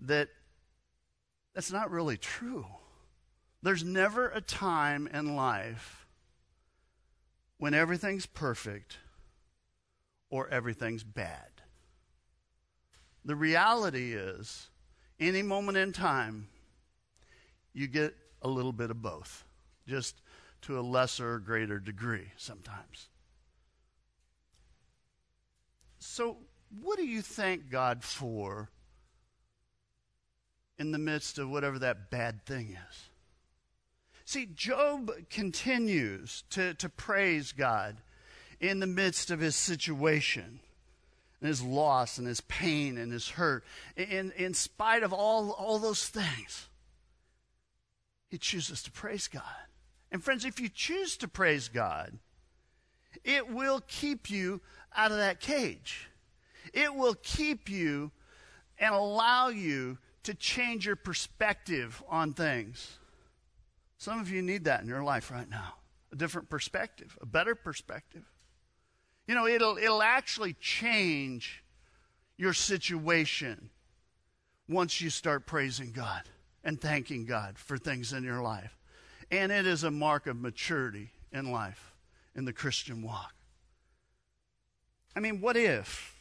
that 0.00 0.28
that's 1.54 1.72
not 1.72 1.90
really 1.90 2.16
true. 2.16 2.66
There's 3.62 3.84
never 3.84 4.28
a 4.28 4.40
time 4.40 5.06
in 5.06 5.36
life 5.36 6.06
when 7.58 7.74
everything's 7.74 8.26
perfect 8.26 8.98
or 10.30 10.48
everything's 10.48 11.04
bad. 11.04 11.48
The 13.24 13.36
reality 13.36 14.14
is, 14.14 14.68
any 15.20 15.42
moment 15.42 15.78
in 15.78 15.92
time, 15.92 16.48
you 17.72 17.86
get 17.86 18.14
a 18.42 18.48
little 18.48 18.72
bit 18.72 18.90
of 18.90 19.00
both, 19.00 19.44
just 19.86 20.20
to 20.62 20.78
a 20.78 20.82
lesser 20.82 21.34
or 21.34 21.38
greater 21.38 21.78
degree 21.78 22.32
sometimes. 22.36 23.08
So, 25.98 26.38
what 26.80 26.98
do 26.98 27.04
you 27.04 27.22
thank 27.22 27.70
God 27.70 28.02
for 28.02 28.70
in 30.78 30.90
the 30.90 30.98
midst 30.98 31.38
of 31.38 31.48
whatever 31.48 31.78
that 31.78 32.10
bad 32.10 32.44
thing 32.44 32.76
is? 32.90 33.08
See, 34.24 34.46
Job 34.46 35.10
continues 35.30 36.44
to, 36.50 36.74
to 36.74 36.88
praise 36.88 37.52
God 37.52 37.96
in 38.60 38.80
the 38.80 38.86
midst 38.86 39.30
of 39.30 39.40
his 39.40 39.56
situation 39.56 40.60
and 41.40 41.48
his 41.48 41.62
loss 41.62 42.18
and 42.18 42.26
his 42.26 42.40
pain 42.40 42.96
and 42.96 43.12
his 43.12 43.30
hurt. 43.30 43.64
In, 43.96 44.32
in 44.36 44.54
spite 44.54 45.02
of 45.02 45.12
all, 45.12 45.50
all 45.50 45.78
those 45.78 46.08
things, 46.08 46.68
he 48.32 48.38
chooses 48.38 48.82
to 48.82 48.90
praise 48.90 49.28
God. 49.28 49.42
And 50.10 50.24
friends, 50.24 50.46
if 50.46 50.58
you 50.58 50.70
choose 50.70 51.18
to 51.18 51.28
praise 51.28 51.68
God, 51.68 52.18
it 53.24 53.46
will 53.46 53.82
keep 53.86 54.30
you 54.30 54.62
out 54.96 55.10
of 55.10 55.18
that 55.18 55.38
cage. 55.38 56.08
It 56.72 56.94
will 56.94 57.14
keep 57.22 57.68
you 57.68 58.10
and 58.78 58.94
allow 58.94 59.48
you 59.48 59.98
to 60.22 60.32
change 60.32 60.86
your 60.86 60.96
perspective 60.96 62.02
on 62.08 62.32
things. 62.32 62.96
Some 63.98 64.18
of 64.18 64.30
you 64.30 64.40
need 64.40 64.64
that 64.64 64.80
in 64.80 64.88
your 64.88 65.04
life 65.04 65.30
right 65.30 65.48
now 65.48 65.74
a 66.10 66.16
different 66.16 66.48
perspective, 66.48 67.18
a 67.20 67.26
better 67.26 67.54
perspective. 67.54 68.24
You 69.26 69.34
know, 69.34 69.46
it'll, 69.46 69.76
it'll 69.76 70.02
actually 70.02 70.54
change 70.54 71.62
your 72.38 72.54
situation 72.54 73.68
once 74.68 75.02
you 75.02 75.10
start 75.10 75.44
praising 75.44 75.92
God 75.92 76.22
and 76.64 76.80
thanking 76.80 77.24
God 77.24 77.58
for 77.58 77.76
things 77.78 78.12
in 78.12 78.24
your 78.24 78.42
life. 78.42 78.76
And 79.30 79.50
it 79.50 79.66
is 79.66 79.84
a 79.84 79.90
mark 79.90 80.26
of 80.26 80.40
maturity 80.40 81.10
in 81.32 81.50
life, 81.50 81.94
in 82.34 82.44
the 82.44 82.52
Christian 82.52 83.02
walk. 83.02 83.34
I 85.16 85.20
mean, 85.20 85.40
what 85.40 85.56
if 85.56 86.14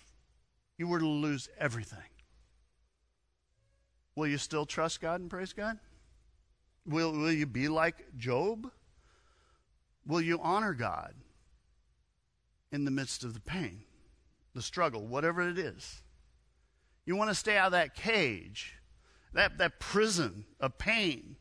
you 0.78 0.88
were 0.88 1.00
to 1.00 1.08
lose 1.08 1.50
everything? 1.58 2.00
Will 4.16 4.28
you 4.28 4.38
still 4.38 4.66
trust 4.66 5.02
God 5.02 5.22
and 5.22 5.30
praise 5.30 5.54
God? 5.54 5.80
Will, 6.86 7.12
will 7.12 7.32
you 7.32 7.46
be 7.46 7.68
like 7.68 8.18
Job? 8.18 8.70
Will 10.06 10.22
you 10.22 10.40
honor 10.42 10.74
God 10.74 11.14
in 12.72 12.86
the 12.86 12.92
midst 12.92 13.24
of 13.24 13.34
the 13.34 13.40
pain, 13.40 13.84
the 14.54 14.62
struggle, 14.62 15.06
whatever 15.06 15.48
it 15.48 15.58
is? 15.58 16.02
You 17.06 17.16
want 17.16 17.30
to 17.30 17.36
stay 17.36 17.58
out 17.58 17.68
of 17.68 17.72
that 17.74 17.96
cage, 17.96 18.76
that, 19.34 19.58
that 19.58 19.80
prison 19.80 20.46
of 20.60 20.78
pain. 20.78 21.36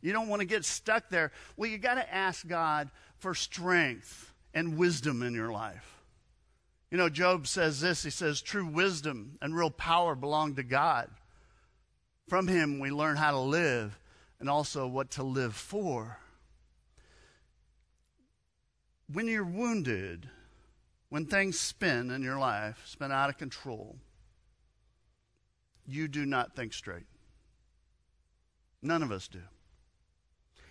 You 0.00 0.12
don't 0.12 0.28
want 0.28 0.40
to 0.40 0.46
get 0.46 0.64
stuck 0.64 1.10
there. 1.10 1.32
Well, 1.56 1.68
you 1.68 1.78
got 1.78 1.94
to 1.94 2.14
ask 2.14 2.46
God 2.46 2.90
for 3.18 3.34
strength 3.34 4.32
and 4.54 4.76
wisdom 4.76 5.22
in 5.22 5.34
your 5.34 5.52
life. 5.52 6.00
You 6.90 6.98
know, 6.98 7.08
Job 7.08 7.46
says 7.46 7.80
this 7.80 8.02
he 8.02 8.10
says, 8.10 8.40
True 8.40 8.66
wisdom 8.66 9.38
and 9.40 9.54
real 9.54 9.70
power 9.70 10.14
belong 10.14 10.56
to 10.56 10.62
God. 10.62 11.08
From 12.28 12.48
him 12.48 12.78
we 12.80 12.90
learn 12.90 13.16
how 13.16 13.32
to 13.32 13.38
live 13.38 13.98
and 14.38 14.48
also 14.48 14.86
what 14.86 15.10
to 15.12 15.22
live 15.22 15.54
for. 15.54 16.18
When 19.12 19.26
you're 19.26 19.44
wounded, 19.44 20.28
when 21.08 21.26
things 21.26 21.58
spin 21.58 22.10
in 22.10 22.22
your 22.22 22.38
life, 22.38 22.82
spin 22.86 23.12
out 23.12 23.28
of 23.28 23.38
control, 23.38 23.96
you 25.86 26.08
do 26.08 26.26
not 26.26 26.54
think 26.54 26.72
straight. 26.72 27.06
None 28.82 29.02
of 29.02 29.12
us 29.12 29.28
do. 29.28 29.40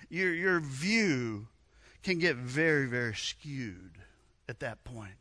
Your, 0.10 0.34
your 0.34 0.60
view 0.60 1.48
can 2.02 2.17
get 2.17 2.36
very, 2.36 2.88
very 2.88 3.13
skewed 3.13 3.98
at 4.48 4.60
that 4.60 4.84
point. 4.84 5.15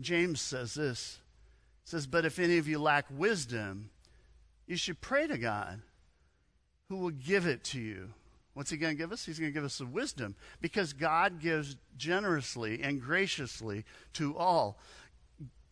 James 0.00 0.40
says 0.40 0.74
this 0.74 1.20
says, 1.84 2.06
But 2.06 2.24
if 2.24 2.38
any 2.38 2.58
of 2.58 2.68
you 2.68 2.78
lack 2.78 3.06
wisdom, 3.10 3.90
you 4.66 4.76
should 4.76 5.00
pray 5.00 5.26
to 5.26 5.38
God 5.38 5.80
who 6.88 6.96
will 6.96 7.10
give 7.10 7.46
it 7.46 7.64
to 7.64 7.80
you. 7.80 8.12
What's 8.54 8.70
he 8.70 8.76
going 8.76 8.94
to 8.94 8.98
give 8.98 9.12
us? 9.12 9.24
He's 9.24 9.38
going 9.38 9.52
to 9.52 9.54
give 9.54 9.64
us 9.64 9.78
the 9.78 9.86
wisdom 9.86 10.34
because 10.60 10.92
God 10.92 11.40
gives 11.40 11.76
generously 11.96 12.82
and 12.82 13.00
graciously 13.00 13.84
to 14.14 14.36
all. 14.36 14.78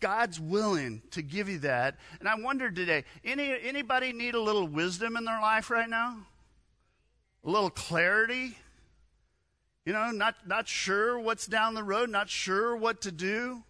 God's 0.00 0.38
willing 0.38 1.02
to 1.12 1.22
give 1.22 1.48
you 1.48 1.58
that. 1.60 1.96
And 2.20 2.28
I 2.28 2.34
wonder 2.34 2.70
today, 2.70 3.04
any, 3.24 3.54
anybody 3.62 4.12
need 4.12 4.34
a 4.34 4.40
little 4.40 4.68
wisdom 4.68 5.16
in 5.16 5.24
their 5.24 5.40
life 5.40 5.70
right 5.70 5.88
now? 5.88 6.18
A 7.44 7.50
little 7.50 7.70
clarity? 7.70 8.56
You 9.84 9.92
know, 9.92 10.10
not, 10.10 10.34
not 10.46 10.66
sure 10.66 11.18
what's 11.18 11.46
down 11.46 11.74
the 11.74 11.82
road, 11.82 12.10
not 12.10 12.30
sure 12.30 12.76
what 12.76 13.02
to 13.02 13.12
do? 13.12 13.62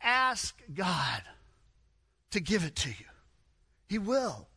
Ask 0.00 0.60
God 0.72 1.22
to 2.30 2.40
give 2.40 2.64
it 2.64 2.76
to 2.76 2.88
you. 2.88 3.06
He 3.88 3.98
will. 3.98 4.48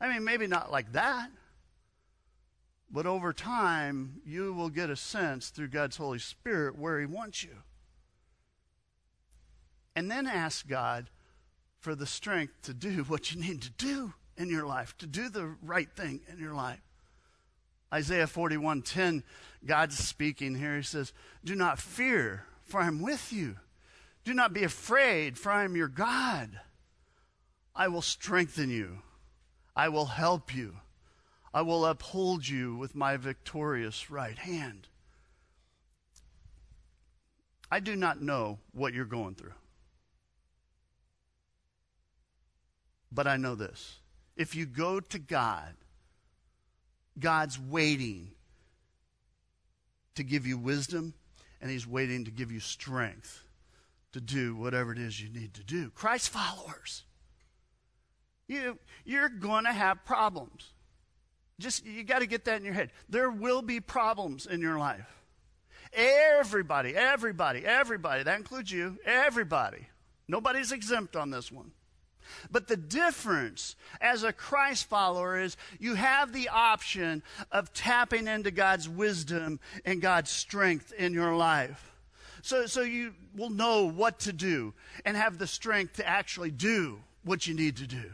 I 0.00 0.08
mean, 0.08 0.24
maybe 0.24 0.46
not 0.46 0.72
like 0.72 0.92
that, 0.92 1.30
but 2.90 3.06
over 3.06 3.32
time, 3.32 4.20
you 4.26 4.52
will 4.52 4.68
get 4.68 4.90
a 4.90 4.96
sense 4.96 5.48
through 5.48 5.68
God's 5.68 5.96
Holy 5.96 6.18
Spirit 6.18 6.76
where 6.76 7.00
He 7.00 7.06
wants 7.06 7.42
you. 7.42 7.56
And 9.94 10.10
then 10.10 10.26
ask 10.26 10.66
God 10.66 11.10
for 11.78 11.94
the 11.94 12.06
strength 12.06 12.54
to 12.62 12.74
do 12.74 13.02
what 13.08 13.32
you 13.32 13.40
need 13.40 13.62
to 13.62 13.70
do 13.70 14.14
in 14.36 14.48
your 14.48 14.66
life, 14.66 14.96
to 14.98 15.06
do 15.06 15.28
the 15.28 15.54
right 15.62 15.88
thing 15.94 16.20
in 16.30 16.38
your 16.38 16.54
life. 16.54 16.80
Isaiah 17.92 18.26
41:10, 18.26 19.22
God's 19.66 19.98
speaking 19.98 20.54
here. 20.54 20.76
He 20.78 20.82
says, 20.82 21.12
"Do 21.44 21.54
not 21.54 21.78
fear, 21.78 22.46
for 22.64 22.80
I 22.80 22.86
am 22.86 23.02
with 23.02 23.32
you. 23.32 23.58
Do 24.24 24.32
not 24.32 24.54
be 24.54 24.64
afraid, 24.64 25.38
for 25.38 25.52
I 25.52 25.64
am 25.64 25.76
your 25.76 25.88
God. 25.88 26.60
I 27.74 27.88
will 27.88 28.02
strengthen 28.02 28.70
you. 28.70 29.02
I 29.74 29.88
will 29.88 30.06
help 30.06 30.54
you. 30.54 30.78
I 31.52 31.62
will 31.62 31.84
uphold 31.84 32.48
you 32.48 32.76
with 32.76 32.94
my 32.94 33.16
victorious 33.16 34.10
right 34.10 34.38
hand. 34.38 34.88
I 37.70 37.80
do 37.80 37.96
not 37.96 38.22
know 38.22 38.58
what 38.72 38.94
you're 38.94 39.04
going 39.04 39.34
through. 39.34 39.54
But 43.12 43.26
I 43.26 43.36
know 43.36 43.54
this. 43.54 43.98
If 44.36 44.54
you 44.54 44.64
go 44.64 45.00
to 45.00 45.18
God, 45.18 45.74
God's 47.18 47.60
waiting 47.60 48.30
to 50.14 50.22
give 50.22 50.46
you 50.46 50.56
wisdom, 50.56 51.14
and 51.60 51.70
He's 51.70 51.86
waiting 51.86 52.24
to 52.24 52.30
give 52.30 52.50
you 52.50 52.60
strength 52.60 53.44
to 54.12 54.20
do 54.20 54.54
whatever 54.56 54.92
it 54.92 54.98
is 54.98 55.20
you 55.20 55.28
need 55.28 55.54
to 55.54 55.64
do. 55.64 55.90
Christ 55.90 56.30
followers, 56.30 57.04
you, 58.48 58.78
you're 59.04 59.28
going 59.28 59.64
to 59.64 59.72
have 59.72 60.04
problems. 60.04 60.72
Just, 61.58 61.84
you 61.84 62.02
got 62.02 62.20
to 62.20 62.26
get 62.26 62.46
that 62.46 62.56
in 62.58 62.64
your 62.64 62.74
head. 62.74 62.90
There 63.08 63.30
will 63.30 63.62
be 63.62 63.80
problems 63.80 64.46
in 64.46 64.60
your 64.60 64.78
life. 64.78 65.06
Everybody, 65.92 66.96
everybody, 66.96 67.64
everybody, 67.66 68.22
that 68.22 68.38
includes 68.38 68.70
you, 68.72 68.98
everybody. 69.04 69.86
Nobody's 70.26 70.72
exempt 70.72 71.14
on 71.14 71.30
this 71.30 71.52
one. 71.52 71.72
But 72.50 72.68
the 72.68 72.76
difference 72.76 73.76
as 74.00 74.22
a 74.22 74.32
Christ 74.32 74.88
follower 74.88 75.40
is 75.40 75.56
you 75.78 75.94
have 75.94 76.32
the 76.32 76.48
option 76.48 77.22
of 77.50 77.72
tapping 77.72 78.26
into 78.26 78.50
God's 78.50 78.88
wisdom 78.88 79.60
and 79.84 80.00
God's 80.00 80.30
strength 80.30 80.92
in 80.92 81.12
your 81.12 81.34
life. 81.36 81.92
So, 82.42 82.66
so 82.66 82.82
you 82.82 83.14
will 83.36 83.50
know 83.50 83.84
what 83.84 84.20
to 84.20 84.32
do 84.32 84.74
and 85.04 85.16
have 85.16 85.38
the 85.38 85.46
strength 85.46 85.94
to 85.94 86.08
actually 86.08 86.50
do 86.50 86.98
what 87.24 87.46
you 87.46 87.54
need 87.54 87.76
to 87.76 87.86
do. 87.86 88.12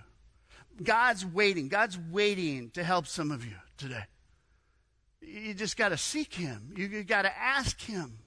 God's 0.82 1.24
waiting. 1.24 1.68
God's 1.68 1.98
waiting 2.10 2.70
to 2.70 2.84
help 2.84 3.06
some 3.06 3.30
of 3.30 3.44
you 3.44 3.56
today. 3.76 4.04
You 5.20 5.54
just 5.54 5.76
got 5.76 5.90
to 5.90 5.96
seek 5.96 6.34
Him. 6.34 6.72
You, 6.76 6.86
you 6.86 7.04
got 7.04 7.22
to 7.22 7.36
ask 7.36 7.80
Him. 7.80 8.18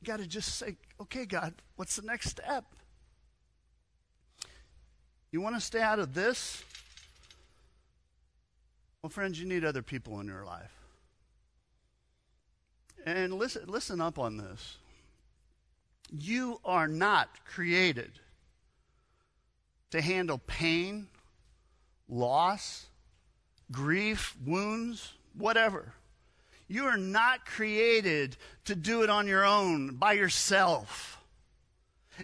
You 0.00 0.06
got 0.06 0.18
to 0.18 0.26
just 0.26 0.56
say, 0.56 0.76
okay, 1.00 1.26
God, 1.26 1.54
what's 1.76 1.96
the 1.96 2.02
next 2.02 2.30
step? 2.30 2.64
You 5.32 5.40
want 5.40 5.54
to 5.54 5.60
stay 5.60 5.80
out 5.80 5.98
of 5.98 6.14
this? 6.14 6.64
Well, 9.02 9.10
friends, 9.10 9.40
you 9.40 9.46
need 9.46 9.64
other 9.64 9.82
people 9.82 10.20
in 10.20 10.26
your 10.26 10.44
life. 10.44 10.72
And 13.06 13.34
listen, 13.34 13.62
listen 13.66 14.00
up 14.00 14.18
on 14.18 14.36
this. 14.36 14.76
You 16.10 16.60
are 16.64 16.88
not 16.88 17.28
created 17.46 18.10
to 19.90 20.00
handle 20.00 20.38
pain, 20.46 21.06
loss, 22.08 22.86
grief, 23.70 24.36
wounds, 24.44 25.12
whatever. 25.34 25.94
You 26.68 26.86
are 26.86 26.96
not 26.96 27.46
created 27.46 28.36
to 28.66 28.74
do 28.74 29.02
it 29.02 29.10
on 29.10 29.26
your 29.26 29.44
own, 29.44 29.96
by 29.96 30.12
yourself. 30.12 31.19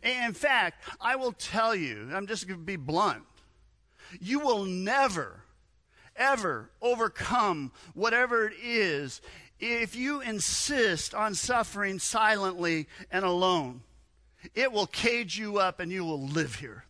In 0.02 0.32
fact, 0.32 0.82
I 1.00 1.16
will 1.16 1.32
tell 1.32 1.74
you, 1.74 2.10
I'm 2.12 2.26
just 2.26 2.46
going 2.46 2.60
to 2.60 2.64
be 2.64 2.76
blunt, 2.76 3.22
you 4.20 4.40
will 4.40 4.64
never, 4.64 5.42
ever 6.16 6.70
overcome 6.80 7.72
whatever 7.94 8.46
it 8.46 8.54
is 8.62 9.20
if 9.58 9.96
you 9.96 10.20
insist 10.20 11.14
on 11.14 11.34
suffering 11.34 11.98
silently 11.98 12.88
and 13.10 13.24
alone. 13.24 13.82
It 14.54 14.70
will 14.70 14.86
cage 14.86 15.38
you 15.38 15.58
up 15.58 15.80
and 15.80 15.90
you 15.90 16.04
will 16.04 16.22
live 16.22 16.56
here 16.56 16.84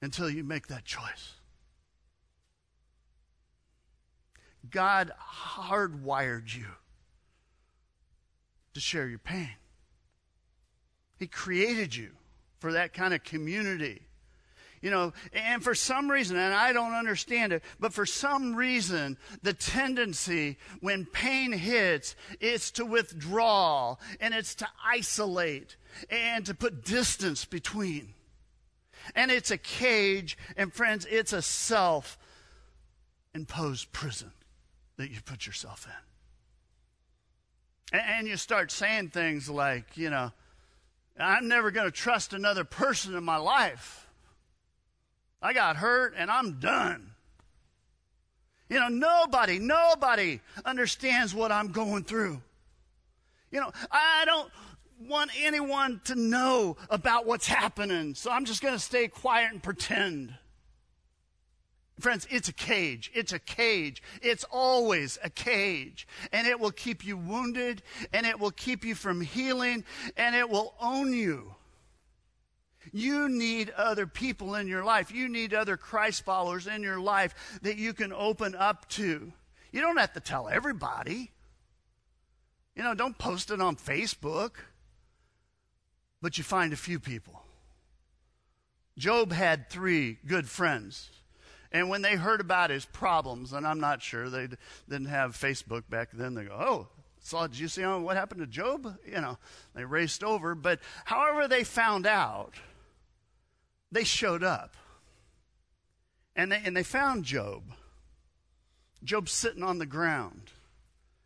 until 0.00 0.28
you 0.28 0.42
make 0.42 0.68
that 0.68 0.84
choice. 0.84 1.34
God 4.70 5.12
hardwired 5.20 6.54
you 6.54 6.66
to 8.74 8.80
share 8.80 9.08
your 9.08 9.18
pain. 9.18 9.50
He 11.18 11.26
created 11.26 11.94
you 11.94 12.10
for 12.60 12.72
that 12.72 12.92
kind 12.92 13.14
of 13.14 13.24
community. 13.24 14.02
You 14.80 14.90
know, 14.92 15.12
and 15.32 15.62
for 15.62 15.74
some 15.74 16.08
reason, 16.08 16.36
and 16.36 16.54
I 16.54 16.72
don't 16.72 16.94
understand 16.94 17.52
it, 17.52 17.64
but 17.80 17.92
for 17.92 18.06
some 18.06 18.54
reason, 18.54 19.18
the 19.42 19.52
tendency 19.52 20.56
when 20.80 21.04
pain 21.04 21.50
hits 21.52 22.14
is 22.40 22.70
to 22.72 22.84
withdraw 22.84 23.96
and 24.20 24.32
it's 24.34 24.54
to 24.56 24.68
isolate 24.84 25.76
and 26.10 26.46
to 26.46 26.54
put 26.54 26.84
distance 26.84 27.44
between. 27.44 28.14
And 29.16 29.32
it's 29.32 29.50
a 29.50 29.58
cage, 29.58 30.38
and 30.56 30.72
friends, 30.72 31.06
it's 31.10 31.32
a 31.32 31.42
self 31.42 32.18
imposed 33.34 33.90
prison 33.92 34.30
that 34.96 35.10
you 35.10 35.20
put 35.24 35.46
yourself 35.46 35.88
in. 37.92 37.98
And 37.98 38.28
you 38.28 38.36
start 38.36 38.70
saying 38.70 39.08
things 39.08 39.48
like, 39.48 39.96
you 39.96 40.10
know, 40.10 40.32
I'm 41.18 41.48
never 41.48 41.70
going 41.70 41.86
to 41.86 41.92
trust 41.92 42.32
another 42.32 42.64
person 42.64 43.14
in 43.14 43.24
my 43.24 43.36
life. 43.36 44.06
I 45.42 45.52
got 45.52 45.76
hurt 45.76 46.14
and 46.16 46.30
I'm 46.30 46.58
done. 46.60 47.12
You 48.68 48.80
know, 48.80 48.88
nobody, 48.88 49.58
nobody 49.58 50.40
understands 50.64 51.34
what 51.34 51.50
I'm 51.50 51.68
going 51.68 52.04
through. 52.04 52.42
You 53.50 53.60
know, 53.60 53.72
I 53.90 54.24
don't 54.26 54.50
want 55.06 55.30
anyone 55.40 56.00
to 56.04 56.14
know 56.14 56.76
about 56.90 57.24
what's 57.24 57.46
happening, 57.46 58.14
so 58.14 58.30
I'm 58.30 58.44
just 58.44 58.60
going 58.60 58.74
to 58.74 58.80
stay 58.80 59.08
quiet 59.08 59.52
and 59.52 59.62
pretend. 59.62 60.34
Friends, 62.00 62.26
it's 62.30 62.48
a 62.48 62.52
cage. 62.52 63.10
It's 63.14 63.32
a 63.32 63.38
cage. 63.38 64.02
It's 64.22 64.44
always 64.50 65.18
a 65.22 65.30
cage. 65.30 66.06
And 66.32 66.46
it 66.46 66.60
will 66.60 66.70
keep 66.70 67.04
you 67.04 67.16
wounded, 67.16 67.82
and 68.12 68.26
it 68.26 68.38
will 68.38 68.50
keep 68.50 68.84
you 68.84 68.94
from 68.94 69.20
healing, 69.20 69.84
and 70.16 70.36
it 70.36 70.48
will 70.48 70.74
own 70.80 71.12
you. 71.12 71.54
You 72.92 73.28
need 73.28 73.70
other 73.70 74.06
people 74.06 74.54
in 74.54 74.68
your 74.68 74.84
life. 74.84 75.12
You 75.12 75.28
need 75.28 75.52
other 75.52 75.76
Christ 75.76 76.24
followers 76.24 76.66
in 76.66 76.82
your 76.82 77.00
life 77.00 77.58
that 77.62 77.76
you 77.76 77.92
can 77.92 78.12
open 78.12 78.54
up 78.54 78.88
to. 78.90 79.32
You 79.72 79.80
don't 79.80 79.98
have 79.98 80.12
to 80.14 80.20
tell 80.20 80.48
everybody. 80.48 81.30
You 82.74 82.82
know, 82.84 82.94
don't 82.94 83.18
post 83.18 83.50
it 83.50 83.60
on 83.60 83.76
Facebook, 83.76 84.52
but 86.22 86.38
you 86.38 86.44
find 86.44 86.72
a 86.72 86.76
few 86.76 87.00
people. 87.00 87.42
Job 88.96 89.32
had 89.32 89.68
three 89.68 90.18
good 90.26 90.48
friends. 90.48 91.10
And 91.70 91.88
when 91.90 92.02
they 92.02 92.16
heard 92.16 92.40
about 92.40 92.70
his 92.70 92.86
problems, 92.86 93.52
and 93.52 93.66
I'm 93.66 93.80
not 93.80 94.02
sure 94.02 94.30
they 94.30 94.48
didn't 94.88 95.08
have 95.08 95.36
Facebook 95.36 95.82
back 95.88 96.10
then, 96.12 96.34
they 96.34 96.44
go, 96.44 96.56
"Oh, 96.58 96.88
saw 97.20 97.46
did 97.46 97.58
you 97.58 97.68
see 97.68 97.82
what 97.82 98.16
happened 98.16 98.40
to 98.40 98.46
Job?" 98.46 98.98
You 99.06 99.20
know, 99.20 99.38
they 99.74 99.84
raced 99.84 100.24
over. 100.24 100.54
But 100.54 100.80
however 101.04 101.46
they 101.46 101.64
found 101.64 102.06
out, 102.06 102.54
they 103.92 104.04
showed 104.04 104.42
up, 104.42 104.76
and 106.34 106.50
they 106.50 106.62
and 106.64 106.76
they 106.76 106.82
found 106.82 107.24
Job. 107.24 107.62
Job's 109.04 109.32
sitting 109.32 109.62
on 109.62 109.78
the 109.78 109.86
ground. 109.86 110.50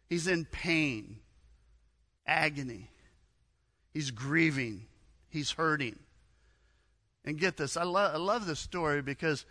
He's 0.09 0.27
in 0.27 0.45
pain, 0.45 1.21
agony. 2.27 2.91
He's 3.95 4.11
grieving. 4.11 4.87
He's 5.29 5.53
hurting. 5.53 5.99
And 7.25 7.39
get 7.39 7.57
this, 7.57 7.77
I, 7.77 7.85
lo- 7.85 8.11
I 8.13 8.17
love 8.17 8.47
this 8.47 8.59
story 8.59 9.01
because 9.01 9.47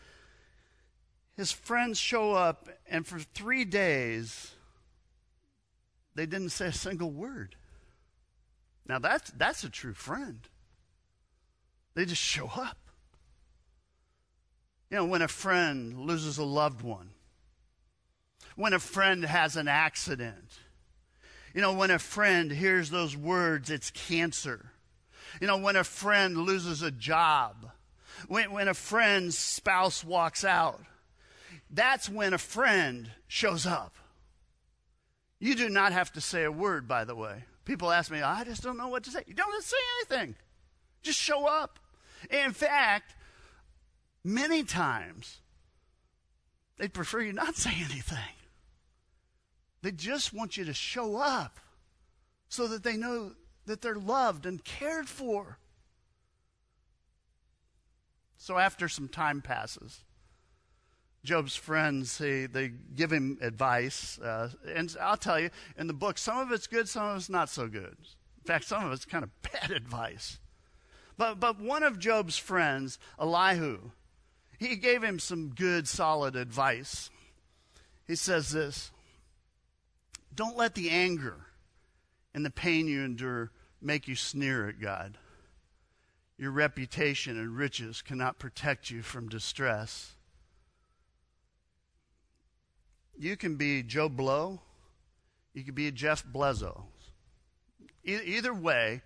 his 1.38 1.52
friends 1.52 1.98
show 1.98 2.34
up, 2.34 2.70
and 2.88 3.06
for 3.06 3.20
three 3.20 3.66
days, 3.66 4.52
they 6.16 6.26
didn't 6.26 6.50
say 6.50 6.68
a 6.68 6.74
single 6.74 7.12
word. 7.12 7.56
Now, 8.88 9.00
that's, 9.00 9.32
that's 9.32 9.64
a 9.64 9.70
true 9.70 9.94
friend. 9.94 10.40
They 11.94 12.06
just 12.06 12.22
show 12.22 12.48
up. 12.48 12.78
You 14.90 14.98
know, 14.98 15.06
when 15.06 15.22
a 15.22 15.28
friend 15.28 15.98
loses 15.98 16.38
a 16.38 16.44
loved 16.44 16.82
one, 16.82 17.12
when 18.56 18.74
a 18.74 18.80
friend 18.80 19.24
has 19.24 19.56
an 19.56 19.70
accident, 19.70 20.60
you 21.54 21.62
know, 21.62 21.74
when 21.74 21.92
a 21.92 22.00
friend 22.00 22.52
hears 22.52 22.90
those 22.90 23.16
words, 23.16 23.70
it's 23.70 23.92
cancer. 23.92 24.72
You 25.40 25.48
know, 25.48 25.58
when 25.58 25.78
a 25.78 25.84
friend 25.84 26.38
loses 26.38 26.82
a 26.82 26.92
job, 26.92 27.72
when, 28.28 28.52
when 28.52 28.68
a 28.68 28.74
friend's 28.74 29.38
spouse 29.38 30.04
walks 30.04 30.44
out, 30.44 30.82
that's 31.72 32.10
when 32.10 32.34
a 32.34 32.38
friend 32.38 33.10
shows 33.28 33.66
up. 33.66 33.96
You 35.40 35.56
do 35.56 35.70
not 35.70 35.94
have 35.94 36.12
to 36.14 36.22
say 36.22 36.44
a 36.44 36.52
word, 36.52 36.88
by 36.88 37.06
the 37.06 37.16
way. 37.16 37.46
People 37.66 37.92
ask 37.92 38.12
me, 38.12 38.22
I 38.22 38.44
just 38.44 38.62
don't 38.62 38.78
know 38.78 38.90
what 38.90 39.04
to 39.06 39.12
say. 39.12 39.24
You 39.26 39.34
don't 39.34 39.52
have 39.52 39.62
to 39.62 39.68
say 39.68 39.78
anything, 40.00 40.36
just 41.02 41.20
show 41.20 41.48
up. 41.48 41.80
In 42.30 42.52
fact, 42.52 43.16
many 44.24 44.64
times, 44.64 45.40
they'd 46.78 46.94
prefer 46.94 47.22
you 47.22 47.34
not 47.34 47.56
say 47.56 47.74
anything. 47.74 48.36
They 49.82 49.92
just 49.92 50.34
want 50.34 50.58
you 50.58 50.66
to 50.66 50.74
show 50.74 51.18
up 51.18 51.60
so 52.50 52.68
that 52.68 52.84
they 52.84 52.98
know 52.98 53.32
that 53.66 53.82
they're 53.82 53.96
loved 53.96 54.46
and 54.46 54.64
cared 54.64 55.08
for. 55.08 55.58
So 58.38 58.58
after 58.58 58.88
some 58.88 59.08
time 59.08 59.42
passes, 59.42 60.04
Job's 61.24 61.56
friends, 61.56 62.18
they, 62.18 62.48
they 62.48 62.72
give 62.96 63.12
him 63.12 63.38
advice. 63.42 64.20
Uh, 64.20 64.50
and 64.74 64.96
I'll 65.00 65.18
tell 65.18 65.40
you, 65.40 65.50
in 65.78 65.88
the 65.88 65.94
book, 65.94 66.18
some 66.18 66.40
of 66.40 66.52
it's 66.52 66.68
good, 66.68 66.90
some 66.90 67.10
of 67.10 67.18
it's 67.18 67.30
not 67.30 67.50
so 67.50 67.68
good. 67.68 67.96
In 68.40 68.46
fact, 68.46 68.66
some 68.66 68.86
of 68.86 68.92
it's 68.92 69.06
kind 69.06 69.24
of 69.24 69.30
bad 69.42 69.72
advice. 69.76 70.40
But, 71.18 71.40
but 71.40 71.60
one 71.60 71.84
of 71.84 72.00
Job's 72.00 72.38
friends, 72.38 72.98
Elihu, 73.20 73.92
he 74.58 74.76
gave 74.76 75.04
him 75.04 75.20
some 75.20 75.50
good, 75.50 75.88
solid 75.88 76.36
advice. 76.36 77.10
He 78.08 78.16
says 78.16 78.52
this 78.52 78.92
Don't 80.34 80.58
let 80.58 80.74
the 80.74 80.90
anger 80.90 81.46
and 82.34 82.44
the 82.44 82.50
pain 82.50 82.88
you 82.88 83.04
endure 83.04 83.52
make 83.82 84.08
you 84.08 84.16
sneer 84.16 84.68
at 84.68 84.80
God. 84.80 85.18
Your 86.38 86.52
reputation 86.52 87.38
and 87.38 87.56
riches 87.56 88.02
cannot 88.02 88.40
protect 88.40 88.90
you 88.90 89.04
from 89.04 89.30
distress. 89.30 90.16
You 93.22 93.38
can 93.38 93.56
be 93.56 93.84
Joe 93.84 94.10
Blow, 94.10 94.60
you 95.54 95.64
can 95.64 95.76
be 95.76 95.92
Jeff 95.92 96.26
Bezos. 96.26 96.82
E- 98.04 98.16
either 98.16 98.52
way, 98.52 99.04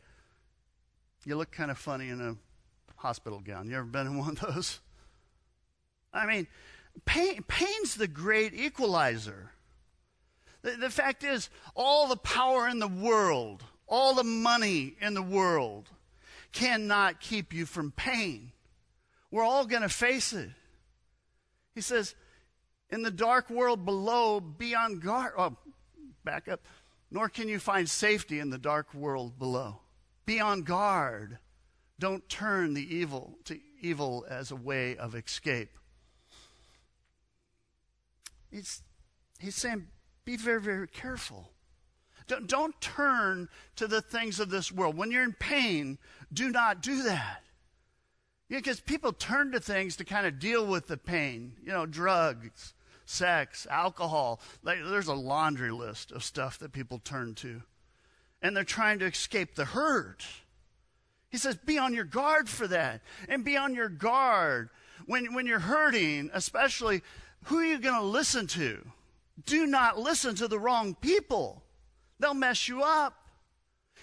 you 1.26 1.36
look 1.36 1.52
kind 1.52 1.70
of 1.70 1.78
funny 1.78 2.08
in 2.08 2.22
a 2.22 2.38
hospital 2.96 3.42
gown. 3.42 3.68
You 3.68 3.76
ever 3.76 3.84
been 3.84 4.08
in 4.08 4.18
one 4.18 4.38
of 4.42 4.56
those? 4.56 4.80
I 6.14 6.26
mean, 6.28 6.48
pain, 7.04 7.44
pain's 7.46 7.96
the 7.96 8.08
great 8.08 8.54
equalizer. 8.54 9.52
The, 10.62 10.78
the 10.78 10.90
fact 10.90 11.26
is, 11.26 11.50
all 11.76 12.08
the 12.08 12.16
power 12.16 12.70
in 12.70 12.80
the 12.80 12.88
world, 12.88 13.66
all 13.86 14.14
the 14.14 14.24
money 14.24 14.96
in 15.02 15.14
the 15.14 15.22
world 15.22 15.90
cannot 16.54 17.20
keep 17.20 17.54
you 17.54 17.66
from 17.66 17.92
pain. 17.92 18.54
We're 19.30 19.44
all 19.44 19.66
going 19.66 19.82
to 19.82 19.90
face 19.90 20.32
it. 20.32 20.52
He 21.74 21.82
says, 21.82 22.16
in 22.96 23.02
the 23.02 23.12
dark 23.12 23.50
world 23.50 23.84
below, 23.84 24.40
be 24.40 24.74
on 24.74 25.00
guard. 25.00 25.34
Oh, 25.38 25.58
back 26.24 26.48
up. 26.48 26.62
Nor 27.12 27.28
can 27.28 27.50
you 27.50 27.60
find 27.60 27.90
safety 27.90 28.40
in 28.40 28.50
the 28.50 28.58
dark 28.58 28.94
world 28.94 29.38
below. 29.38 29.82
Be 30.26 30.40
on 30.40 30.64
guard. 30.64 31.38
Don't 32.00 32.28
turn 32.30 32.74
the 32.74 32.96
evil 32.96 33.38
to 33.44 33.60
evil 33.82 34.26
as 34.30 34.50
a 34.50 34.56
way 34.56 34.96
of 34.96 35.14
escape. 35.14 35.78
He's, 38.50 38.82
he's 39.40 39.56
saying, 39.56 39.88
be 40.24 40.38
very, 40.38 40.62
very 40.62 40.88
careful. 40.88 41.52
Don't, 42.28 42.48
don't 42.48 42.80
turn 42.80 43.50
to 43.76 43.88
the 43.88 44.02
things 44.02 44.40
of 44.40 44.50
this 44.50 44.72
world. 44.72 44.96
When 44.96 45.12
you're 45.12 45.24
in 45.24 45.34
pain, 45.34 45.98
do 46.32 46.50
not 46.50 46.82
do 46.82 47.04
that. 47.04 47.44
Because 48.48 48.80
people 48.80 49.12
turn 49.12 49.52
to 49.52 49.60
things 49.60 49.98
to 49.98 50.06
kind 50.06 50.26
of 50.26 50.40
deal 50.40 50.66
with 50.66 50.88
the 50.88 50.98
pain. 50.98 51.58
You 51.62 51.74
know, 51.74 51.86
drugs, 51.86 52.74
sex, 53.06 53.66
alcohol. 53.70 54.40
There's 54.64 55.08
a 55.08 55.14
laundry 55.14 55.72
list 55.72 56.12
of 56.12 56.24
stuff 56.24 56.60
that 56.60 56.74
people 56.74 57.00
turn 57.00 57.36
to. 57.36 57.62
And 58.42 58.56
they're 58.56 58.64
trying 58.64 59.00
to 59.00 59.06
escape 59.06 59.56
the 59.56 59.66
hurt. 59.66 60.26
He 61.30 61.38
says, 61.38 61.56
be 61.56 61.78
on 61.78 61.94
your 61.94 62.04
guard 62.04 62.48
for 62.50 62.68
that. 62.68 63.02
And 63.28 63.44
be 63.44 63.58
on 63.58 63.74
your 63.74 63.90
guard 63.90 64.70
when, 65.06 65.34
when 65.34 65.46
you're 65.46 65.60
hurting, 65.60 66.30
especially 66.34 67.02
who 67.46 67.60
are 67.60 67.66
you 67.66 67.80
going 67.80 68.00
to 68.00 68.06
listen 68.06 68.48
to? 68.48 68.86
Do 69.46 69.66
not 69.66 70.00
listen 70.00 70.36
to 70.36 70.48
the 70.48 70.60
wrong 70.60 70.96
people. 70.96 71.64
They'll 72.20 72.34
mess 72.34 72.68
you 72.68 72.82
up. 72.84 73.25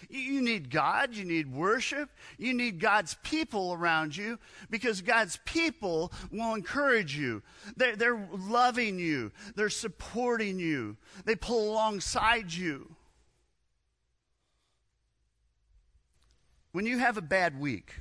You 0.08 0.42
need 0.42 0.70
God, 0.70 1.14
you 1.14 1.24
need 1.24 1.52
worship, 1.52 2.10
you 2.38 2.54
need 2.54 2.80
God's 2.80 3.16
people 3.22 3.72
around 3.72 4.16
you 4.16 4.38
because 4.70 5.00
God's 5.00 5.38
people 5.44 6.12
will 6.30 6.54
encourage 6.54 7.16
you. 7.16 7.42
They're, 7.76 7.96
they're 7.96 8.28
loving 8.32 8.98
you, 8.98 9.32
they're 9.54 9.70
supporting 9.70 10.58
you, 10.58 10.96
they 11.24 11.36
pull 11.36 11.72
alongside 11.72 12.52
you. 12.52 12.96
When 16.72 16.86
you 16.86 16.98
have 16.98 17.16
a 17.16 17.22
bad 17.22 17.60
week, 17.60 17.94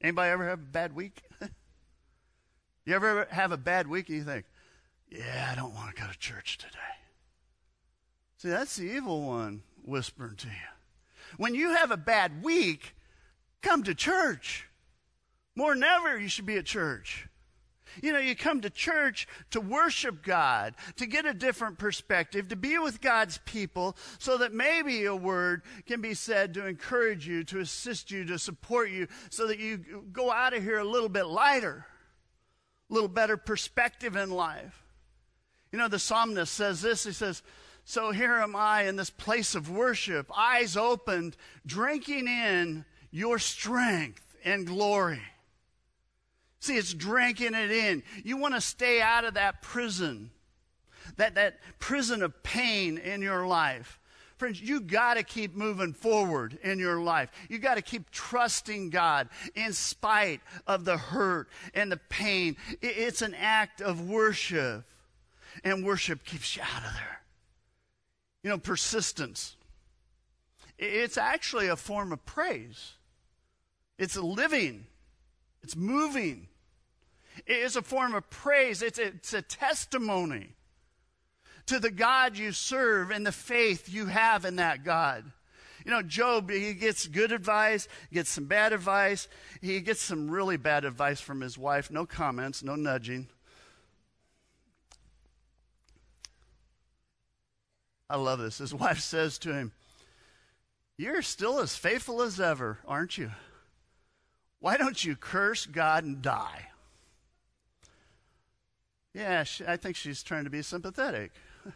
anybody 0.00 0.30
ever 0.30 0.48
have 0.48 0.60
a 0.60 0.62
bad 0.62 0.94
week? 0.94 1.22
you 2.84 2.94
ever 2.94 3.26
have 3.30 3.50
a 3.50 3.56
bad 3.56 3.88
week 3.88 4.08
and 4.08 4.18
you 4.18 4.24
think, 4.24 4.44
yeah, 5.10 5.48
I 5.50 5.56
don't 5.56 5.74
want 5.74 5.94
to 5.94 6.00
go 6.00 6.08
to 6.08 6.18
church 6.18 6.58
today. 6.58 6.78
See, 8.36 8.50
that's 8.50 8.76
the 8.76 8.84
evil 8.84 9.22
one 9.22 9.62
whispering 9.84 10.36
to 10.36 10.46
you. 10.46 10.77
When 11.36 11.54
you 11.54 11.74
have 11.74 11.90
a 11.90 11.96
bad 11.96 12.42
week, 12.42 12.94
come 13.62 13.82
to 13.84 13.94
church. 13.94 14.66
More 15.54 15.74
than 15.74 15.84
ever, 15.84 16.18
you 16.18 16.28
should 16.28 16.46
be 16.46 16.56
at 16.56 16.66
church. 16.66 17.28
You 18.02 18.12
know, 18.12 18.18
you 18.18 18.36
come 18.36 18.60
to 18.60 18.70
church 18.70 19.26
to 19.50 19.60
worship 19.60 20.22
God, 20.22 20.74
to 20.96 21.06
get 21.06 21.26
a 21.26 21.34
different 21.34 21.78
perspective, 21.78 22.48
to 22.48 22.56
be 22.56 22.78
with 22.78 23.00
God's 23.00 23.38
people, 23.44 23.96
so 24.18 24.38
that 24.38 24.52
maybe 24.52 25.04
a 25.04 25.16
word 25.16 25.62
can 25.86 26.00
be 26.00 26.14
said 26.14 26.54
to 26.54 26.66
encourage 26.66 27.26
you, 27.26 27.44
to 27.44 27.60
assist 27.60 28.10
you, 28.10 28.24
to 28.26 28.38
support 28.38 28.90
you, 28.90 29.08
so 29.30 29.46
that 29.46 29.58
you 29.58 30.04
go 30.12 30.30
out 30.30 30.54
of 30.54 30.62
here 30.62 30.78
a 30.78 30.84
little 30.84 31.08
bit 31.08 31.26
lighter, 31.26 31.86
a 32.90 32.94
little 32.94 33.08
better 33.08 33.36
perspective 33.36 34.16
in 34.16 34.30
life. 34.30 34.84
You 35.72 35.78
know, 35.78 35.88
the 35.88 35.98
psalmist 35.98 36.52
says 36.52 36.80
this 36.80 37.04
he 37.04 37.12
says, 37.12 37.42
so 37.88 38.10
here 38.10 38.34
am 38.34 38.54
I 38.54 38.82
in 38.82 38.96
this 38.96 39.08
place 39.08 39.54
of 39.54 39.70
worship, 39.70 40.30
eyes 40.36 40.76
opened, 40.76 41.38
drinking 41.64 42.28
in 42.28 42.84
your 43.10 43.38
strength 43.38 44.36
and 44.44 44.66
glory. 44.66 45.22
See, 46.60 46.76
it's 46.76 46.92
drinking 46.92 47.54
it 47.54 47.70
in. 47.70 48.02
You 48.22 48.36
want 48.36 48.52
to 48.52 48.60
stay 48.60 49.00
out 49.00 49.24
of 49.24 49.32
that 49.34 49.62
prison, 49.62 50.30
that, 51.16 51.36
that 51.36 51.60
prison 51.78 52.22
of 52.22 52.42
pain 52.42 52.98
in 52.98 53.22
your 53.22 53.46
life. 53.46 53.98
Friends, 54.36 54.60
you 54.60 54.80
got 54.80 55.14
to 55.14 55.22
keep 55.22 55.56
moving 55.56 55.94
forward 55.94 56.58
in 56.62 56.78
your 56.78 57.00
life. 57.00 57.30
You 57.48 57.58
got 57.58 57.76
to 57.76 57.82
keep 57.82 58.10
trusting 58.10 58.90
God 58.90 59.30
in 59.54 59.72
spite 59.72 60.42
of 60.66 60.84
the 60.84 60.98
hurt 60.98 61.48
and 61.72 61.90
the 61.90 62.00
pain. 62.10 62.58
It's 62.82 63.22
an 63.22 63.32
act 63.32 63.80
of 63.80 64.10
worship, 64.10 64.84
and 65.64 65.86
worship 65.86 66.22
keeps 66.26 66.54
you 66.54 66.60
out 66.60 66.84
of 66.84 66.92
there. 66.92 67.17
You 68.42 68.50
know, 68.50 68.58
persistence. 68.58 69.56
It's 70.78 71.18
actually 71.18 71.68
a 71.68 71.76
form 71.76 72.12
of 72.12 72.24
praise. 72.24 72.92
It's 73.98 74.16
living, 74.16 74.86
it's 75.62 75.76
moving. 75.76 76.48
It's 77.46 77.76
a 77.76 77.82
form 77.82 78.14
of 78.14 78.28
praise, 78.30 78.82
it's 78.82 78.98
it's 78.98 79.32
a 79.32 79.42
testimony 79.42 80.54
to 81.66 81.78
the 81.78 81.90
God 81.90 82.36
you 82.36 82.52
serve 82.52 83.10
and 83.10 83.26
the 83.26 83.32
faith 83.32 83.88
you 83.88 84.06
have 84.06 84.44
in 84.44 84.56
that 84.56 84.84
God. 84.84 85.30
You 85.84 85.92
know, 85.92 86.02
Job, 86.02 86.50
he 86.50 86.74
gets 86.74 87.06
good 87.06 87.32
advice, 87.32 87.88
gets 88.12 88.30
some 88.30 88.44
bad 88.46 88.72
advice. 88.72 89.28
He 89.62 89.80
gets 89.80 90.02
some 90.02 90.30
really 90.30 90.56
bad 90.56 90.84
advice 90.84 91.20
from 91.20 91.40
his 91.40 91.56
wife. 91.56 91.90
No 91.90 92.04
comments, 92.04 92.62
no 92.62 92.74
nudging. 92.74 93.28
I 98.10 98.16
love 98.16 98.38
this. 98.38 98.58
His 98.58 98.74
wife 98.74 99.00
says 99.00 99.38
to 99.38 99.52
him, 99.52 99.72
You're 100.96 101.22
still 101.22 101.60
as 101.60 101.76
faithful 101.76 102.22
as 102.22 102.40
ever, 102.40 102.78
aren't 102.86 103.18
you? 103.18 103.30
Why 104.60 104.76
don't 104.76 105.04
you 105.04 105.14
curse 105.14 105.66
God 105.66 106.04
and 106.04 106.20
die? 106.20 106.68
Yeah, 109.14 109.44
she, 109.44 109.64
I 109.66 109.76
think 109.76 109.96
she's 109.96 110.22
trying 110.22 110.44
to 110.44 110.50
be 110.50 110.62
sympathetic. 110.62 111.32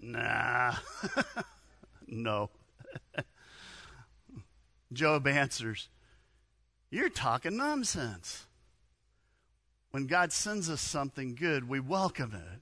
nah. 0.00 0.74
no. 2.06 2.50
Job 4.92 5.26
answers, 5.26 5.88
You're 6.90 7.08
talking 7.08 7.56
nonsense. 7.56 8.46
When 9.90 10.06
God 10.06 10.32
sends 10.32 10.70
us 10.70 10.80
something 10.80 11.34
good, 11.34 11.68
we 11.68 11.80
welcome 11.80 12.34
it. 12.34 12.60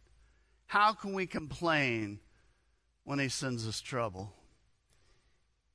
How 0.69 0.93
can 0.93 1.15
we 1.15 1.27
complain 1.27 2.21
when 3.05 3.19
He 3.19 3.29
sends 3.29 3.67
us 3.67 3.81
trouble? 3.81 4.35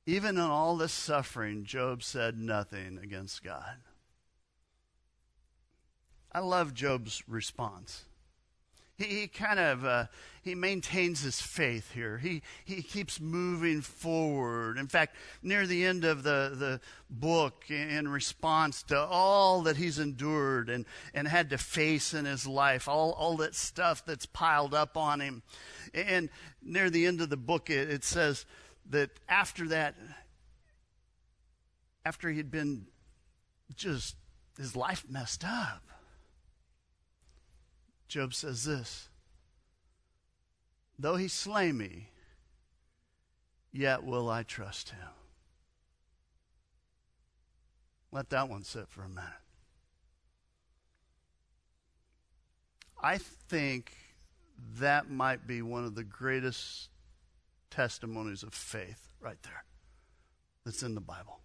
Even 0.06 0.36
in 0.36 0.42
all 0.42 0.76
this 0.76 0.92
suffering, 0.92 1.64
Job 1.64 2.02
said 2.02 2.38
nothing 2.38 2.98
against 3.02 3.42
God. 3.42 3.76
I 6.30 6.40
love 6.40 6.74
Job's 6.74 7.22
response. 7.28 8.04
He, 8.96 9.04
he 9.04 9.26
kind 9.26 9.58
of 9.58 9.84
uh, 9.84 10.06
he 10.42 10.54
maintains 10.54 11.22
his 11.22 11.40
faith 11.40 11.92
here. 11.92 12.18
He 12.18 12.42
he 12.64 12.82
keeps 12.82 13.20
moving 13.20 13.80
forward. 13.80 14.78
In 14.78 14.86
fact, 14.86 15.16
near 15.42 15.66
the 15.66 15.84
end 15.84 16.04
of 16.04 16.22
the, 16.22 16.52
the 16.54 16.80
book, 17.10 17.70
in 17.70 18.06
response 18.08 18.82
to 18.84 18.98
all 18.98 19.62
that 19.62 19.76
he's 19.76 19.98
endured 19.98 20.68
and, 20.68 20.84
and 21.12 21.26
had 21.26 21.50
to 21.50 21.58
face 21.58 22.14
in 22.14 22.24
his 22.24 22.46
life, 22.46 22.88
all, 22.88 23.12
all 23.12 23.36
that 23.38 23.54
stuff 23.54 24.04
that's 24.04 24.26
piled 24.26 24.74
up 24.74 24.96
on 24.96 25.20
him. 25.20 25.42
And 25.92 26.28
near 26.62 26.90
the 26.90 27.06
end 27.06 27.20
of 27.20 27.30
the 27.30 27.36
book, 27.36 27.70
it, 27.70 27.90
it 27.90 28.04
says 28.04 28.46
that 28.90 29.10
after 29.28 29.68
that, 29.68 29.94
after 32.04 32.30
he'd 32.30 32.50
been 32.50 32.86
just 33.74 34.16
his 34.58 34.76
life 34.76 35.04
messed 35.08 35.44
up, 35.44 35.82
Job 38.08 38.34
says 38.34 38.64
this 38.64 39.08
Though 40.98 41.16
he 41.16 41.28
slay 41.28 41.72
me, 41.72 42.10
yet 43.72 44.04
will 44.04 44.30
I 44.30 44.42
trust 44.42 44.90
him. 44.90 45.08
Let 48.12 48.30
that 48.30 48.48
one 48.48 48.62
sit 48.62 48.88
for 48.88 49.02
a 49.02 49.08
minute. 49.08 49.30
I 53.02 53.18
think 53.18 53.92
that 54.78 55.10
might 55.10 55.46
be 55.46 55.62
one 55.62 55.84
of 55.84 55.94
the 55.94 56.04
greatest 56.04 56.88
testimonies 57.70 58.44
of 58.44 58.54
faith 58.54 59.08
right 59.20 59.42
there 59.42 59.64
that's 60.64 60.82
in 60.82 60.94
the 60.94 61.00
Bible. 61.00 61.40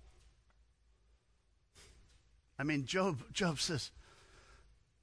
I 2.59 2.63
mean, 2.63 2.85
Job, 2.85 3.23
Job 3.33 3.59
says, 3.59 3.91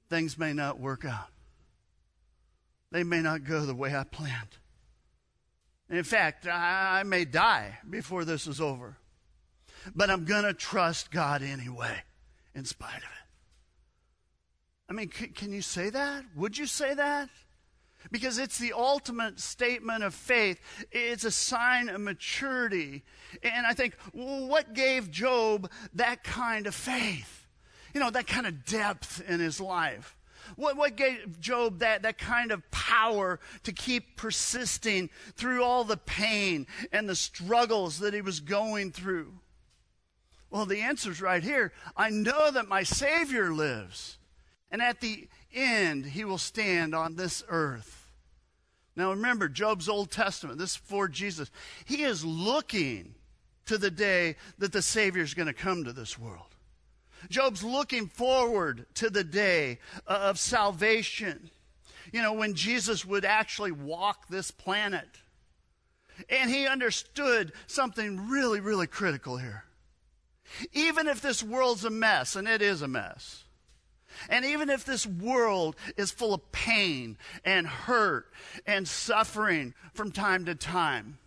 things 0.09 0.37
may 0.37 0.53
not 0.53 0.79
work 0.79 1.03
out. 1.03 1.29
They 2.91 3.03
may 3.03 3.21
not 3.21 3.43
go 3.43 3.65
the 3.65 3.75
way 3.75 3.95
I 3.95 4.03
planned. 4.03 4.57
In 5.89 6.03
fact, 6.03 6.47
I, 6.47 7.03
may 7.03 7.25
die 7.25 7.79
before 7.89 8.25
this 8.25 8.47
is 8.47 8.59
over. 8.59 8.97
But 9.95 10.09
I'm 10.09 10.25
going 10.25 10.43
to 10.43 10.53
trust 10.53 11.11
God 11.11 11.41
anyway, 11.41 12.01
in 12.53 12.65
spite 12.65 12.97
of 12.97 13.03
it. 13.03 13.27
I 14.89 14.93
mean, 14.93 15.11
c- 15.11 15.27
can 15.27 15.51
you 15.51 15.61
say 15.61 15.89
that? 15.89 16.25
Would 16.35 16.57
you 16.57 16.65
say 16.65 16.93
that? 16.93 17.29
Because 18.11 18.37
it's 18.37 18.57
the 18.57 18.73
ultimate 18.73 19.39
statement 19.39 20.03
of 20.03 20.13
faith. 20.13 20.59
It's 20.91 21.23
a 21.23 21.31
sign 21.31 21.89
of 21.89 22.01
maturity. 22.01 23.03
And 23.43 23.65
I 23.65 23.73
think, 23.73 23.95
well, 24.13 24.47
what 24.47 24.73
gave 24.73 25.11
Job 25.11 25.69
that 25.93 26.23
kind 26.23 26.67
of 26.67 26.75
faith? 26.75 27.47
You 27.93 27.99
know, 27.99 28.09
that 28.11 28.27
kind 28.27 28.45
of 28.45 28.65
depth 28.65 29.21
in 29.27 29.39
his 29.39 29.59
life. 29.59 30.16
What, 30.55 30.77
what 30.77 30.95
gave 30.95 31.39
Job 31.39 31.79
that, 31.79 32.03
that 32.03 32.17
kind 32.17 32.51
of 32.51 32.69
power 32.71 33.39
to 33.63 33.71
keep 33.71 34.15
persisting 34.15 35.09
through 35.35 35.63
all 35.63 35.83
the 35.83 35.97
pain 35.97 36.67
and 36.91 37.07
the 37.07 37.15
struggles 37.15 37.99
that 37.99 38.13
he 38.13 38.21
was 38.21 38.39
going 38.39 38.91
through? 38.91 39.33
Well, 40.49 40.65
the 40.65 40.81
answer's 40.81 41.21
right 41.21 41.43
here. 41.43 41.73
I 41.95 42.09
know 42.09 42.51
that 42.51 42.67
my 42.67 42.83
Savior 42.83 43.51
lives, 43.51 44.17
and 44.71 44.81
at 44.81 45.01
the 45.01 45.27
end, 45.53 46.05
he 46.05 46.23
will 46.23 46.37
stand 46.37 46.95
on 46.95 47.15
this 47.15 47.43
earth. 47.49 48.11
Now, 48.95 49.11
remember, 49.11 49.47
Job's 49.47 49.89
Old 49.89 50.09
Testament, 50.09 50.57
this 50.57 50.71
is 50.71 50.77
for 50.77 51.07
Jesus. 51.07 51.51
He 51.85 52.03
is 52.03 52.25
looking 52.25 53.13
to 53.65 53.77
the 53.77 53.91
day 53.91 54.37
that 54.57 54.71
the 54.71 54.81
Savior 54.81 55.21
is 55.21 55.33
going 55.33 55.47
to 55.47 55.53
come 55.53 55.83
to 55.83 55.93
this 55.93 56.17
world. 56.17 56.55
Job's 57.29 57.63
looking 57.63 58.07
forward 58.07 58.85
to 58.95 59.09
the 59.09 59.23
day 59.23 59.79
uh, 60.07 60.19
of 60.23 60.39
salvation. 60.39 61.49
You 62.11 62.21
know, 62.21 62.33
when 62.33 62.53
Jesus 62.53 63.05
would 63.05 63.25
actually 63.25 63.71
walk 63.71 64.27
this 64.27 64.51
planet. 64.51 65.09
And 66.29 66.49
he 66.49 66.65
understood 66.65 67.51
something 67.67 68.29
really, 68.29 68.59
really 68.59 68.87
critical 68.87 69.37
here. 69.37 69.65
Even 70.73 71.07
if 71.07 71.21
this 71.21 71.43
world's 71.43 71.85
a 71.85 71.89
mess, 71.89 72.35
and 72.35 72.47
it 72.47 72.61
is 72.61 72.81
a 72.81 72.87
mess, 72.87 73.43
and 74.29 74.45
even 74.45 74.69
if 74.69 74.85
this 74.85 75.05
world 75.05 75.75
is 75.95 76.09
full 76.11 76.33
of 76.33 76.51
pain 76.51 77.17
and 77.45 77.67
hurt 77.67 78.31
and 78.65 78.87
suffering 78.87 79.73
from 79.93 80.11
time 80.11 80.45
to 80.45 80.55
time, 80.55 81.19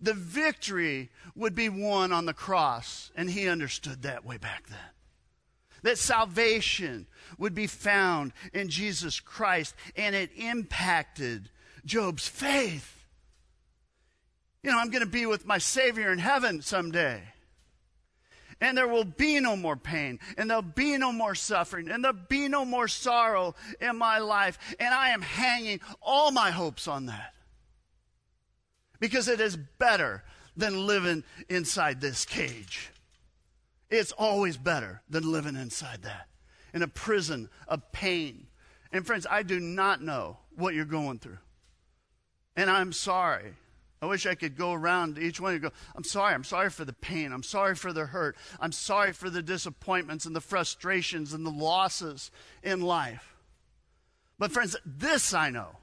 the 0.00 0.14
victory 0.14 1.10
would 1.36 1.54
be 1.54 1.68
won 1.68 2.12
on 2.12 2.24
the 2.24 2.34
cross. 2.34 3.10
And 3.14 3.30
he 3.30 3.48
understood 3.48 4.02
that 4.02 4.24
way 4.24 4.38
back 4.38 4.66
then 4.68 4.78
that 5.82 5.98
salvation 5.98 7.06
would 7.38 7.54
be 7.54 7.66
found 7.66 8.32
in 8.52 8.68
Jesus 8.68 9.20
Christ, 9.20 9.74
and 9.96 10.14
it 10.14 10.30
impacted 10.36 11.50
Job's 11.84 12.28
faith. 12.28 13.04
You 14.62 14.70
know, 14.70 14.78
I'm 14.78 14.90
going 14.90 15.04
to 15.04 15.10
be 15.10 15.26
with 15.26 15.44
my 15.44 15.58
Savior 15.58 16.12
in 16.12 16.18
heaven 16.18 16.62
someday. 16.62 17.22
And 18.60 18.78
there 18.78 18.86
will 18.86 19.04
be 19.04 19.40
no 19.40 19.56
more 19.56 19.76
pain, 19.76 20.20
and 20.38 20.48
there'll 20.48 20.62
be 20.62 20.96
no 20.96 21.10
more 21.10 21.34
suffering, 21.34 21.90
and 21.90 22.04
there'll 22.04 22.16
be 22.28 22.46
no 22.46 22.64
more 22.64 22.86
sorrow 22.86 23.56
in 23.80 23.98
my 23.98 24.18
life. 24.20 24.76
And 24.78 24.94
I 24.94 25.08
am 25.08 25.20
hanging 25.20 25.80
all 26.00 26.30
my 26.30 26.52
hopes 26.52 26.86
on 26.86 27.06
that. 27.06 27.34
Because 29.00 29.26
it 29.26 29.40
is 29.40 29.56
better 29.56 30.22
than 30.56 30.86
living 30.86 31.24
inside 31.48 32.00
this 32.00 32.24
cage. 32.24 32.91
It's 33.92 34.12
always 34.12 34.56
better 34.56 35.02
than 35.10 35.30
living 35.30 35.54
inside 35.54 36.02
that 36.04 36.26
in 36.72 36.80
a 36.80 36.88
prison 36.88 37.50
of 37.68 37.92
pain. 37.92 38.46
And 38.90 39.06
friends, 39.06 39.26
I 39.30 39.42
do 39.42 39.60
not 39.60 40.00
know 40.00 40.38
what 40.56 40.74
you're 40.74 40.86
going 40.86 41.18
through. 41.18 41.38
And 42.56 42.70
I'm 42.70 42.94
sorry. 42.94 43.52
I 44.00 44.06
wish 44.06 44.24
I 44.24 44.34
could 44.34 44.56
go 44.56 44.72
around 44.72 45.16
to 45.16 45.20
each 45.20 45.40
one 45.40 45.52
and 45.52 45.62
go, 45.62 45.72
I'm 45.94 46.04
sorry. 46.04 46.32
I'm 46.32 46.42
sorry 46.42 46.70
for 46.70 46.86
the 46.86 46.94
pain. 46.94 47.32
I'm 47.32 47.42
sorry 47.42 47.74
for 47.74 47.92
the 47.92 48.06
hurt. 48.06 48.34
I'm 48.58 48.72
sorry 48.72 49.12
for 49.12 49.28
the 49.28 49.42
disappointments 49.42 50.24
and 50.24 50.34
the 50.34 50.40
frustrations 50.40 51.34
and 51.34 51.44
the 51.44 51.50
losses 51.50 52.30
in 52.62 52.80
life. 52.80 53.36
But, 54.38 54.52
friends, 54.52 54.74
this 54.86 55.34
I 55.34 55.50
know. 55.50 55.76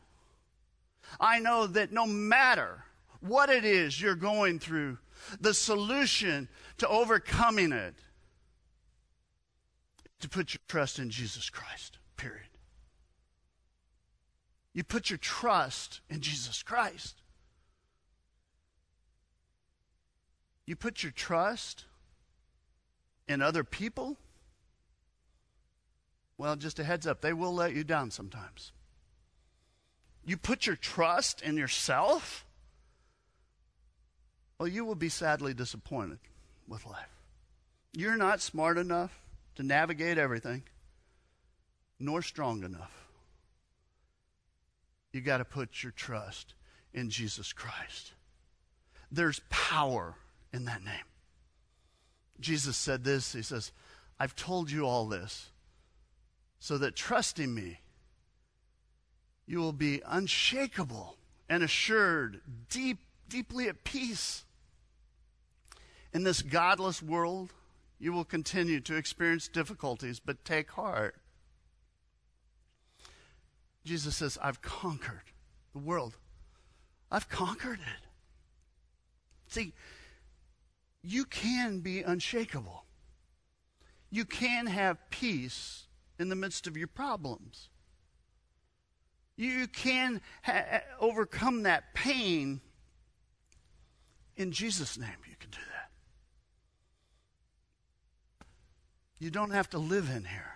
I 1.19 1.39
know 1.39 1.67
that 1.67 1.91
no 1.91 2.07
matter 2.07 2.85
what 3.19 3.51
it 3.51 3.65
is 3.65 4.01
you're 4.01 4.15
going 4.15 4.57
through, 4.57 4.97
the 5.39 5.53
solution 5.53 6.47
to 6.77 6.87
overcoming 6.87 7.71
it 7.71 7.95
to 10.19 10.29
put 10.29 10.53
your 10.53 10.61
trust 10.67 10.99
in 10.99 11.09
Jesus 11.09 11.49
Christ, 11.49 11.97
period. 12.17 12.49
You 14.73 14.83
put 14.83 15.09
your 15.09 15.17
trust 15.17 16.01
in 16.09 16.21
Jesus 16.21 16.61
Christ. 16.61 17.21
You 20.65 20.75
put 20.75 21.03
your 21.03 21.11
trust 21.11 21.85
in 23.27 23.41
other 23.41 23.63
people. 23.63 24.17
Well, 26.37 26.55
just 26.55 26.79
a 26.79 26.83
heads 26.83 27.07
up, 27.07 27.21
they 27.21 27.33
will 27.33 27.53
let 27.53 27.73
you 27.73 27.83
down 27.83 28.11
sometimes. 28.11 28.71
You 30.25 30.37
put 30.37 30.67
your 30.67 30.75
trust 30.75 31.41
in 31.41 31.57
yourself 31.57 32.45
well, 34.59 34.67
you 34.67 34.83
will 34.83 34.95
be 34.95 35.09
sadly 35.09 35.53
disappointed 35.53 36.19
with 36.67 36.85
life. 36.85 37.17
You're 37.93 38.17
not 38.17 38.41
smart 38.41 38.77
enough 38.77 39.17
to 39.55 39.63
navigate 39.63 40.17
everything, 40.17 40.63
nor 41.99 42.21
strong 42.21 42.63
enough. 42.63 43.07
You 45.11 45.21
got 45.21 45.37
to 45.37 45.45
put 45.45 45.81
your 45.81 45.93
trust 45.93 46.53
in 46.93 47.09
Jesus 47.09 47.53
Christ. 47.53 48.13
There's 49.11 49.41
power 49.49 50.15
in 50.53 50.65
that 50.65 50.83
name. 50.83 50.93
Jesus 52.39 52.77
said 52.77 53.03
this 53.03 53.33
He 53.33 53.41
says, 53.41 53.71
I've 54.19 54.35
told 54.35 54.69
you 54.69 54.85
all 54.85 55.07
this 55.07 55.49
so 56.59 56.77
that 56.77 56.95
trusting 56.95 57.53
me, 57.53 57.79
you 59.47 59.59
will 59.59 59.73
be 59.73 60.01
unshakable 60.05 61.15
and 61.49 61.63
assured, 61.63 62.41
deep, 62.69 62.99
deeply 63.29 63.67
at 63.67 63.83
peace. 63.83 64.43
In 66.13 66.23
this 66.23 66.41
godless 66.41 67.03
world, 67.03 67.53
you 67.99 68.13
will 68.13 68.25
continue 68.25 68.79
to 68.81 68.95
experience 68.95 69.47
difficulties, 69.47 70.19
but 70.19 70.43
take 70.43 70.71
heart. 70.71 71.15
Jesus 73.85 74.17
says, 74.17 74.37
I've 74.41 74.61
conquered 74.61 75.31
the 75.73 75.79
world. 75.79 76.17
I've 77.11 77.29
conquered 77.29 77.79
it. 77.79 78.07
See, 79.47 79.73
you 81.03 81.25
can 81.25 81.79
be 81.79 82.01
unshakable. 82.01 82.85
You 84.11 84.25
can 84.25 84.67
have 84.67 84.97
peace 85.09 85.87
in 86.17 86.29
the 86.29 86.35
midst 86.35 86.67
of 86.67 86.77
your 86.77 86.87
problems. 86.87 87.69
You 89.35 89.67
can 89.67 90.21
ha- 90.43 90.81
overcome 90.99 91.63
that 91.63 91.93
pain 91.93 92.61
in 94.35 94.51
Jesus' 94.51 94.97
name. 94.97 95.09
You 95.27 95.35
can 95.39 95.49
do 95.49 95.57
that. 95.57 95.89
You 99.19 99.29
don't 99.29 99.51
have 99.51 99.69
to 99.71 99.77
live 99.77 100.09
in 100.09 100.23
here. 100.23 100.55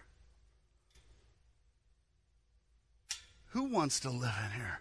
Who 3.48 3.66
wants 3.66 4.00
to 4.00 4.10
live 4.10 4.34
in 4.46 4.52
here? 4.60 4.80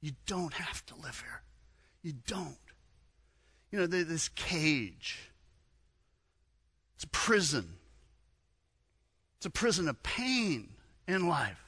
You 0.00 0.12
don't 0.26 0.54
have 0.54 0.84
to 0.86 0.96
live 0.96 1.20
here. 1.20 1.42
You 2.02 2.14
don't. 2.26 2.56
You 3.70 3.80
know, 3.80 3.86
this 3.86 4.28
cage, 4.28 5.30
it's 6.94 7.04
a 7.04 7.08
prison. 7.08 7.74
It's 9.36 9.46
a 9.46 9.50
prison 9.50 9.88
of 9.88 10.02
pain 10.02 10.70
in 11.06 11.28
life. 11.28 11.60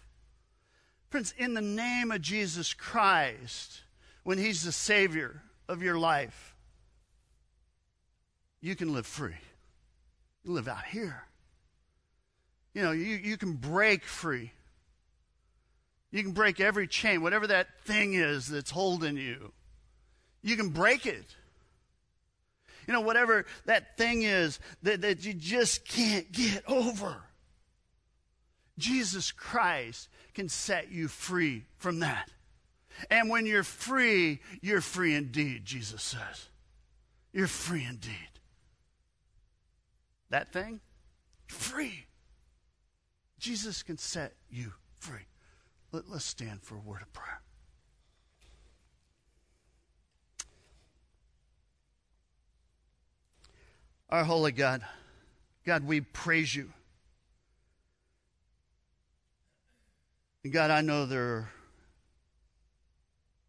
Friends, 1.11 1.35
in 1.39 1.55
the 1.55 1.61
name 1.61 2.11
of 2.11 2.21
Jesus 2.21 2.75
Christ, 2.75 3.83
when 4.25 4.39
He's 4.39 4.63
the 4.63 4.73
Savior 4.73 5.43
of 5.69 5.83
your 5.83 5.99
life, 5.99 6.56
you 8.61 8.75
can 8.77 8.93
live 8.93 9.07
free. 9.07 9.37
You 10.45 10.53
live 10.53 10.69
out 10.69 10.85
here. 10.85 11.25
You 12.75 12.83
know, 12.83 12.93
you, 12.93 13.17
you 13.17 13.37
can 13.37 13.55
break 13.55 14.05
free. 14.05 14.53
You 16.11 16.23
can 16.23 16.33
break 16.33 16.61
every 16.61 16.87
chain, 16.87 17.23
whatever 17.23 17.47
that 17.49 17.69
thing 17.85 18.15
is 18.15 18.47
that's 18.47 18.71
holding 18.71 19.17
you. 19.17 19.53
You 20.43 20.57
can 20.57 20.69
break 20.69 21.07
it. 21.07 21.35
You 22.87 22.93
know, 22.93 23.01
whatever 23.01 23.47
that 23.65 23.97
thing 23.97 24.23
is 24.23 24.61
that, 24.83 25.01
that 25.01 25.25
you 25.25 25.35
just 25.35 25.87
can't 25.87 26.31
get 26.31 26.63
over. 26.69 27.17
Jesus 28.79 29.33
Christ 29.33 30.09
can 30.35 30.49
set 30.49 30.93
you 30.93 31.09
free 31.09 31.65
from 31.79 32.01
that. 32.01 32.31
And 33.11 33.29
when 33.29 33.47
you're 33.47 33.63
free, 33.63 34.41
you're 34.61 34.81
free 34.81 35.15
indeed, 35.15 35.65
Jesus 35.65 36.03
says. 36.03 36.47
You're 37.33 37.47
free 37.47 37.85
indeed. 37.85 38.36
That 40.31 40.53
thing, 40.53 40.81
free. 41.47 42.07
Jesus 43.39 43.83
can 43.83 43.99
set 43.99 44.35
you 44.51 44.73
free. 44.99 45.27
Let, 45.93 46.05
us 46.13 46.25
stand 46.25 46.63
for 46.63 46.75
a 46.75 46.81
word 46.81 47.03
of 47.03 47.13
prayer. 47.13 47.41
Our 54.09 54.25
holy 54.25 54.53
God, 54.53 54.83
God, 55.65 55.85
we 55.85 56.01
praise 56.01 56.55
you. 56.55 56.73
And 60.45 60.53
God, 60.53 60.71
I 60.71 60.81
know 60.81 61.07
there 61.07 61.25
are 61.25 61.51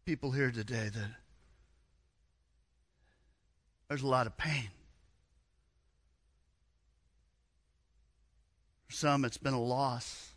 people 0.04 0.32
here 0.32 0.50
today 0.50 0.90
that 0.92 1.10
there's 3.88 4.02
a 4.02 4.08
lot 4.08 4.26
of 4.26 4.36
pain. 4.36 4.68
For 8.88 8.94
some, 8.94 9.24
it's 9.24 9.38
been 9.38 9.54
a 9.54 9.62
loss. 9.62 10.32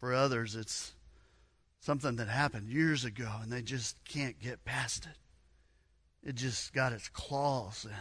For 0.00 0.12
others, 0.12 0.56
it's 0.56 0.92
something 1.80 2.16
that 2.16 2.28
happened 2.28 2.68
years 2.70 3.04
ago 3.04 3.30
and 3.42 3.52
they 3.52 3.62
just 3.62 3.96
can't 4.04 4.40
get 4.40 4.64
past 4.64 5.06
it. 5.06 5.18
It 6.28 6.34
just 6.34 6.72
got 6.72 6.92
its 6.92 7.08
claws 7.08 7.84
in. 7.84 7.92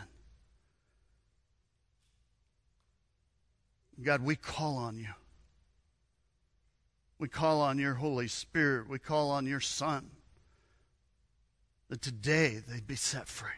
God, 4.03 4.23
we 4.23 4.35
call 4.35 4.77
on 4.77 4.97
you. 4.97 5.13
We 7.19 7.27
call 7.27 7.61
on 7.61 7.77
your 7.77 7.95
Holy 7.95 8.27
Spirit. 8.27 8.89
We 8.89 8.99
call 8.99 9.29
on 9.31 9.45
your 9.45 9.59
Son 9.59 10.09
that 11.89 12.01
today 12.01 12.61
they'd 12.67 12.87
be 12.87 12.95
set 12.95 13.27
free. 13.27 13.49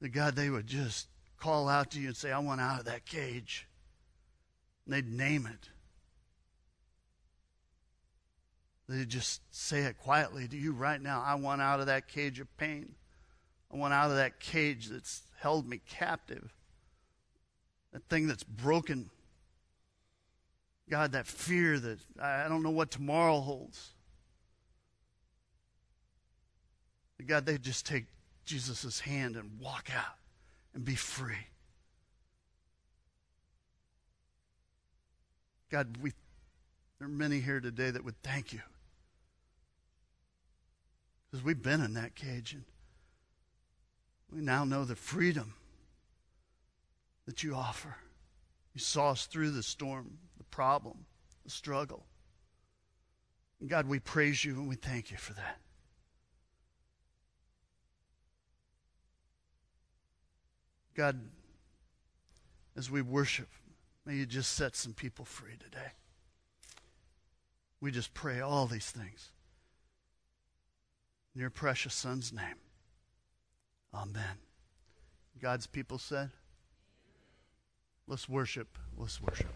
That 0.00 0.08
God, 0.10 0.36
they 0.36 0.48
would 0.48 0.66
just 0.66 1.08
call 1.42 1.68
out 1.68 1.90
to 1.90 2.00
you 2.00 2.08
and 2.08 2.16
say, 2.16 2.30
I 2.30 2.38
want 2.38 2.60
out 2.60 2.78
of 2.78 2.84
that 2.84 3.04
cage. 3.04 3.66
And 4.86 4.94
they'd 4.94 5.10
name 5.10 5.46
it. 5.46 5.68
They'd 8.88 9.08
just 9.08 9.40
say 9.50 9.80
it 9.80 9.98
quietly 9.98 10.46
to 10.46 10.56
you 10.56 10.72
right 10.72 11.00
now. 11.00 11.20
I 11.24 11.34
want 11.34 11.60
out 11.60 11.80
of 11.80 11.86
that 11.86 12.06
cage 12.06 12.38
of 12.38 12.56
pain. 12.56 12.94
I 13.72 13.76
want 13.76 13.92
out 13.92 14.10
of 14.10 14.16
that 14.16 14.38
cage 14.38 14.88
that's 14.88 15.22
held 15.40 15.68
me 15.68 15.80
captive. 15.88 16.54
That 17.92 18.04
thing 18.08 18.28
that's 18.28 18.44
broken. 18.44 19.10
God, 20.88 21.12
that 21.12 21.26
fear 21.26 21.78
that 21.80 21.98
I 22.20 22.48
don't 22.48 22.62
know 22.62 22.70
what 22.70 22.90
tomorrow 22.90 23.40
holds. 23.40 23.90
God, 27.26 27.46
they 27.46 27.56
just 27.56 27.86
take 27.86 28.06
Jesus' 28.44 29.00
hand 29.00 29.36
and 29.36 29.58
walk 29.60 29.90
out 29.96 30.21
and 30.74 30.84
be 30.84 30.94
free. 30.94 31.46
God, 35.70 35.96
we, 36.02 36.12
there 36.98 37.08
are 37.08 37.10
many 37.10 37.40
here 37.40 37.60
today 37.60 37.90
that 37.90 38.04
would 38.04 38.20
thank 38.22 38.52
you 38.52 38.60
because 41.30 41.44
we've 41.44 41.62
been 41.62 41.80
in 41.80 41.94
that 41.94 42.14
cage 42.14 42.52
and 42.52 42.64
we 44.30 44.40
now 44.40 44.64
know 44.64 44.84
the 44.84 44.94
freedom 44.94 45.54
that 47.26 47.42
you 47.42 47.54
offer. 47.54 47.96
You 48.74 48.80
saw 48.80 49.10
us 49.12 49.26
through 49.26 49.50
the 49.50 49.62
storm, 49.62 50.18
the 50.36 50.44
problem, 50.44 51.06
the 51.44 51.50
struggle. 51.50 52.04
And 53.60 53.68
God, 53.68 53.86
we 53.86 53.98
praise 53.98 54.44
you 54.44 54.54
and 54.54 54.68
we 54.68 54.76
thank 54.76 55.10
you 55.10 55.16
for 55.16 55.32
that. 55.34 55.58
God, 60.94 61.20
as 62.76 62.90
we 62.90 63.02
worship, 63.02 63.48
may 64.04 64.14
you 64.14 64.26
just 64.26 64.52
set 64.52 64.76
some 64.76 64.92
people 64.92 65.24
free 65.24 65.56
today. 65.58 65.92
We 67.80 67.90
just 67.90 68.14
pray 68.14 68.40
all 68.40 68.66
these 68.66 68.90
things. 68.90 69.30
In 71.34 71.40
your 71.40 71.50
precious 71.50 71.94
Son's 71.94 72.32
name. 72.32 72.56
Amen. 73.94 74.38
God's 75.40 75.66
people 75.66 75.98
said, 75.98 76.30
let's 78.06 78.28
worship. 78.28 78.78
Let's 78.96 79.20
worship. 79.20 79.52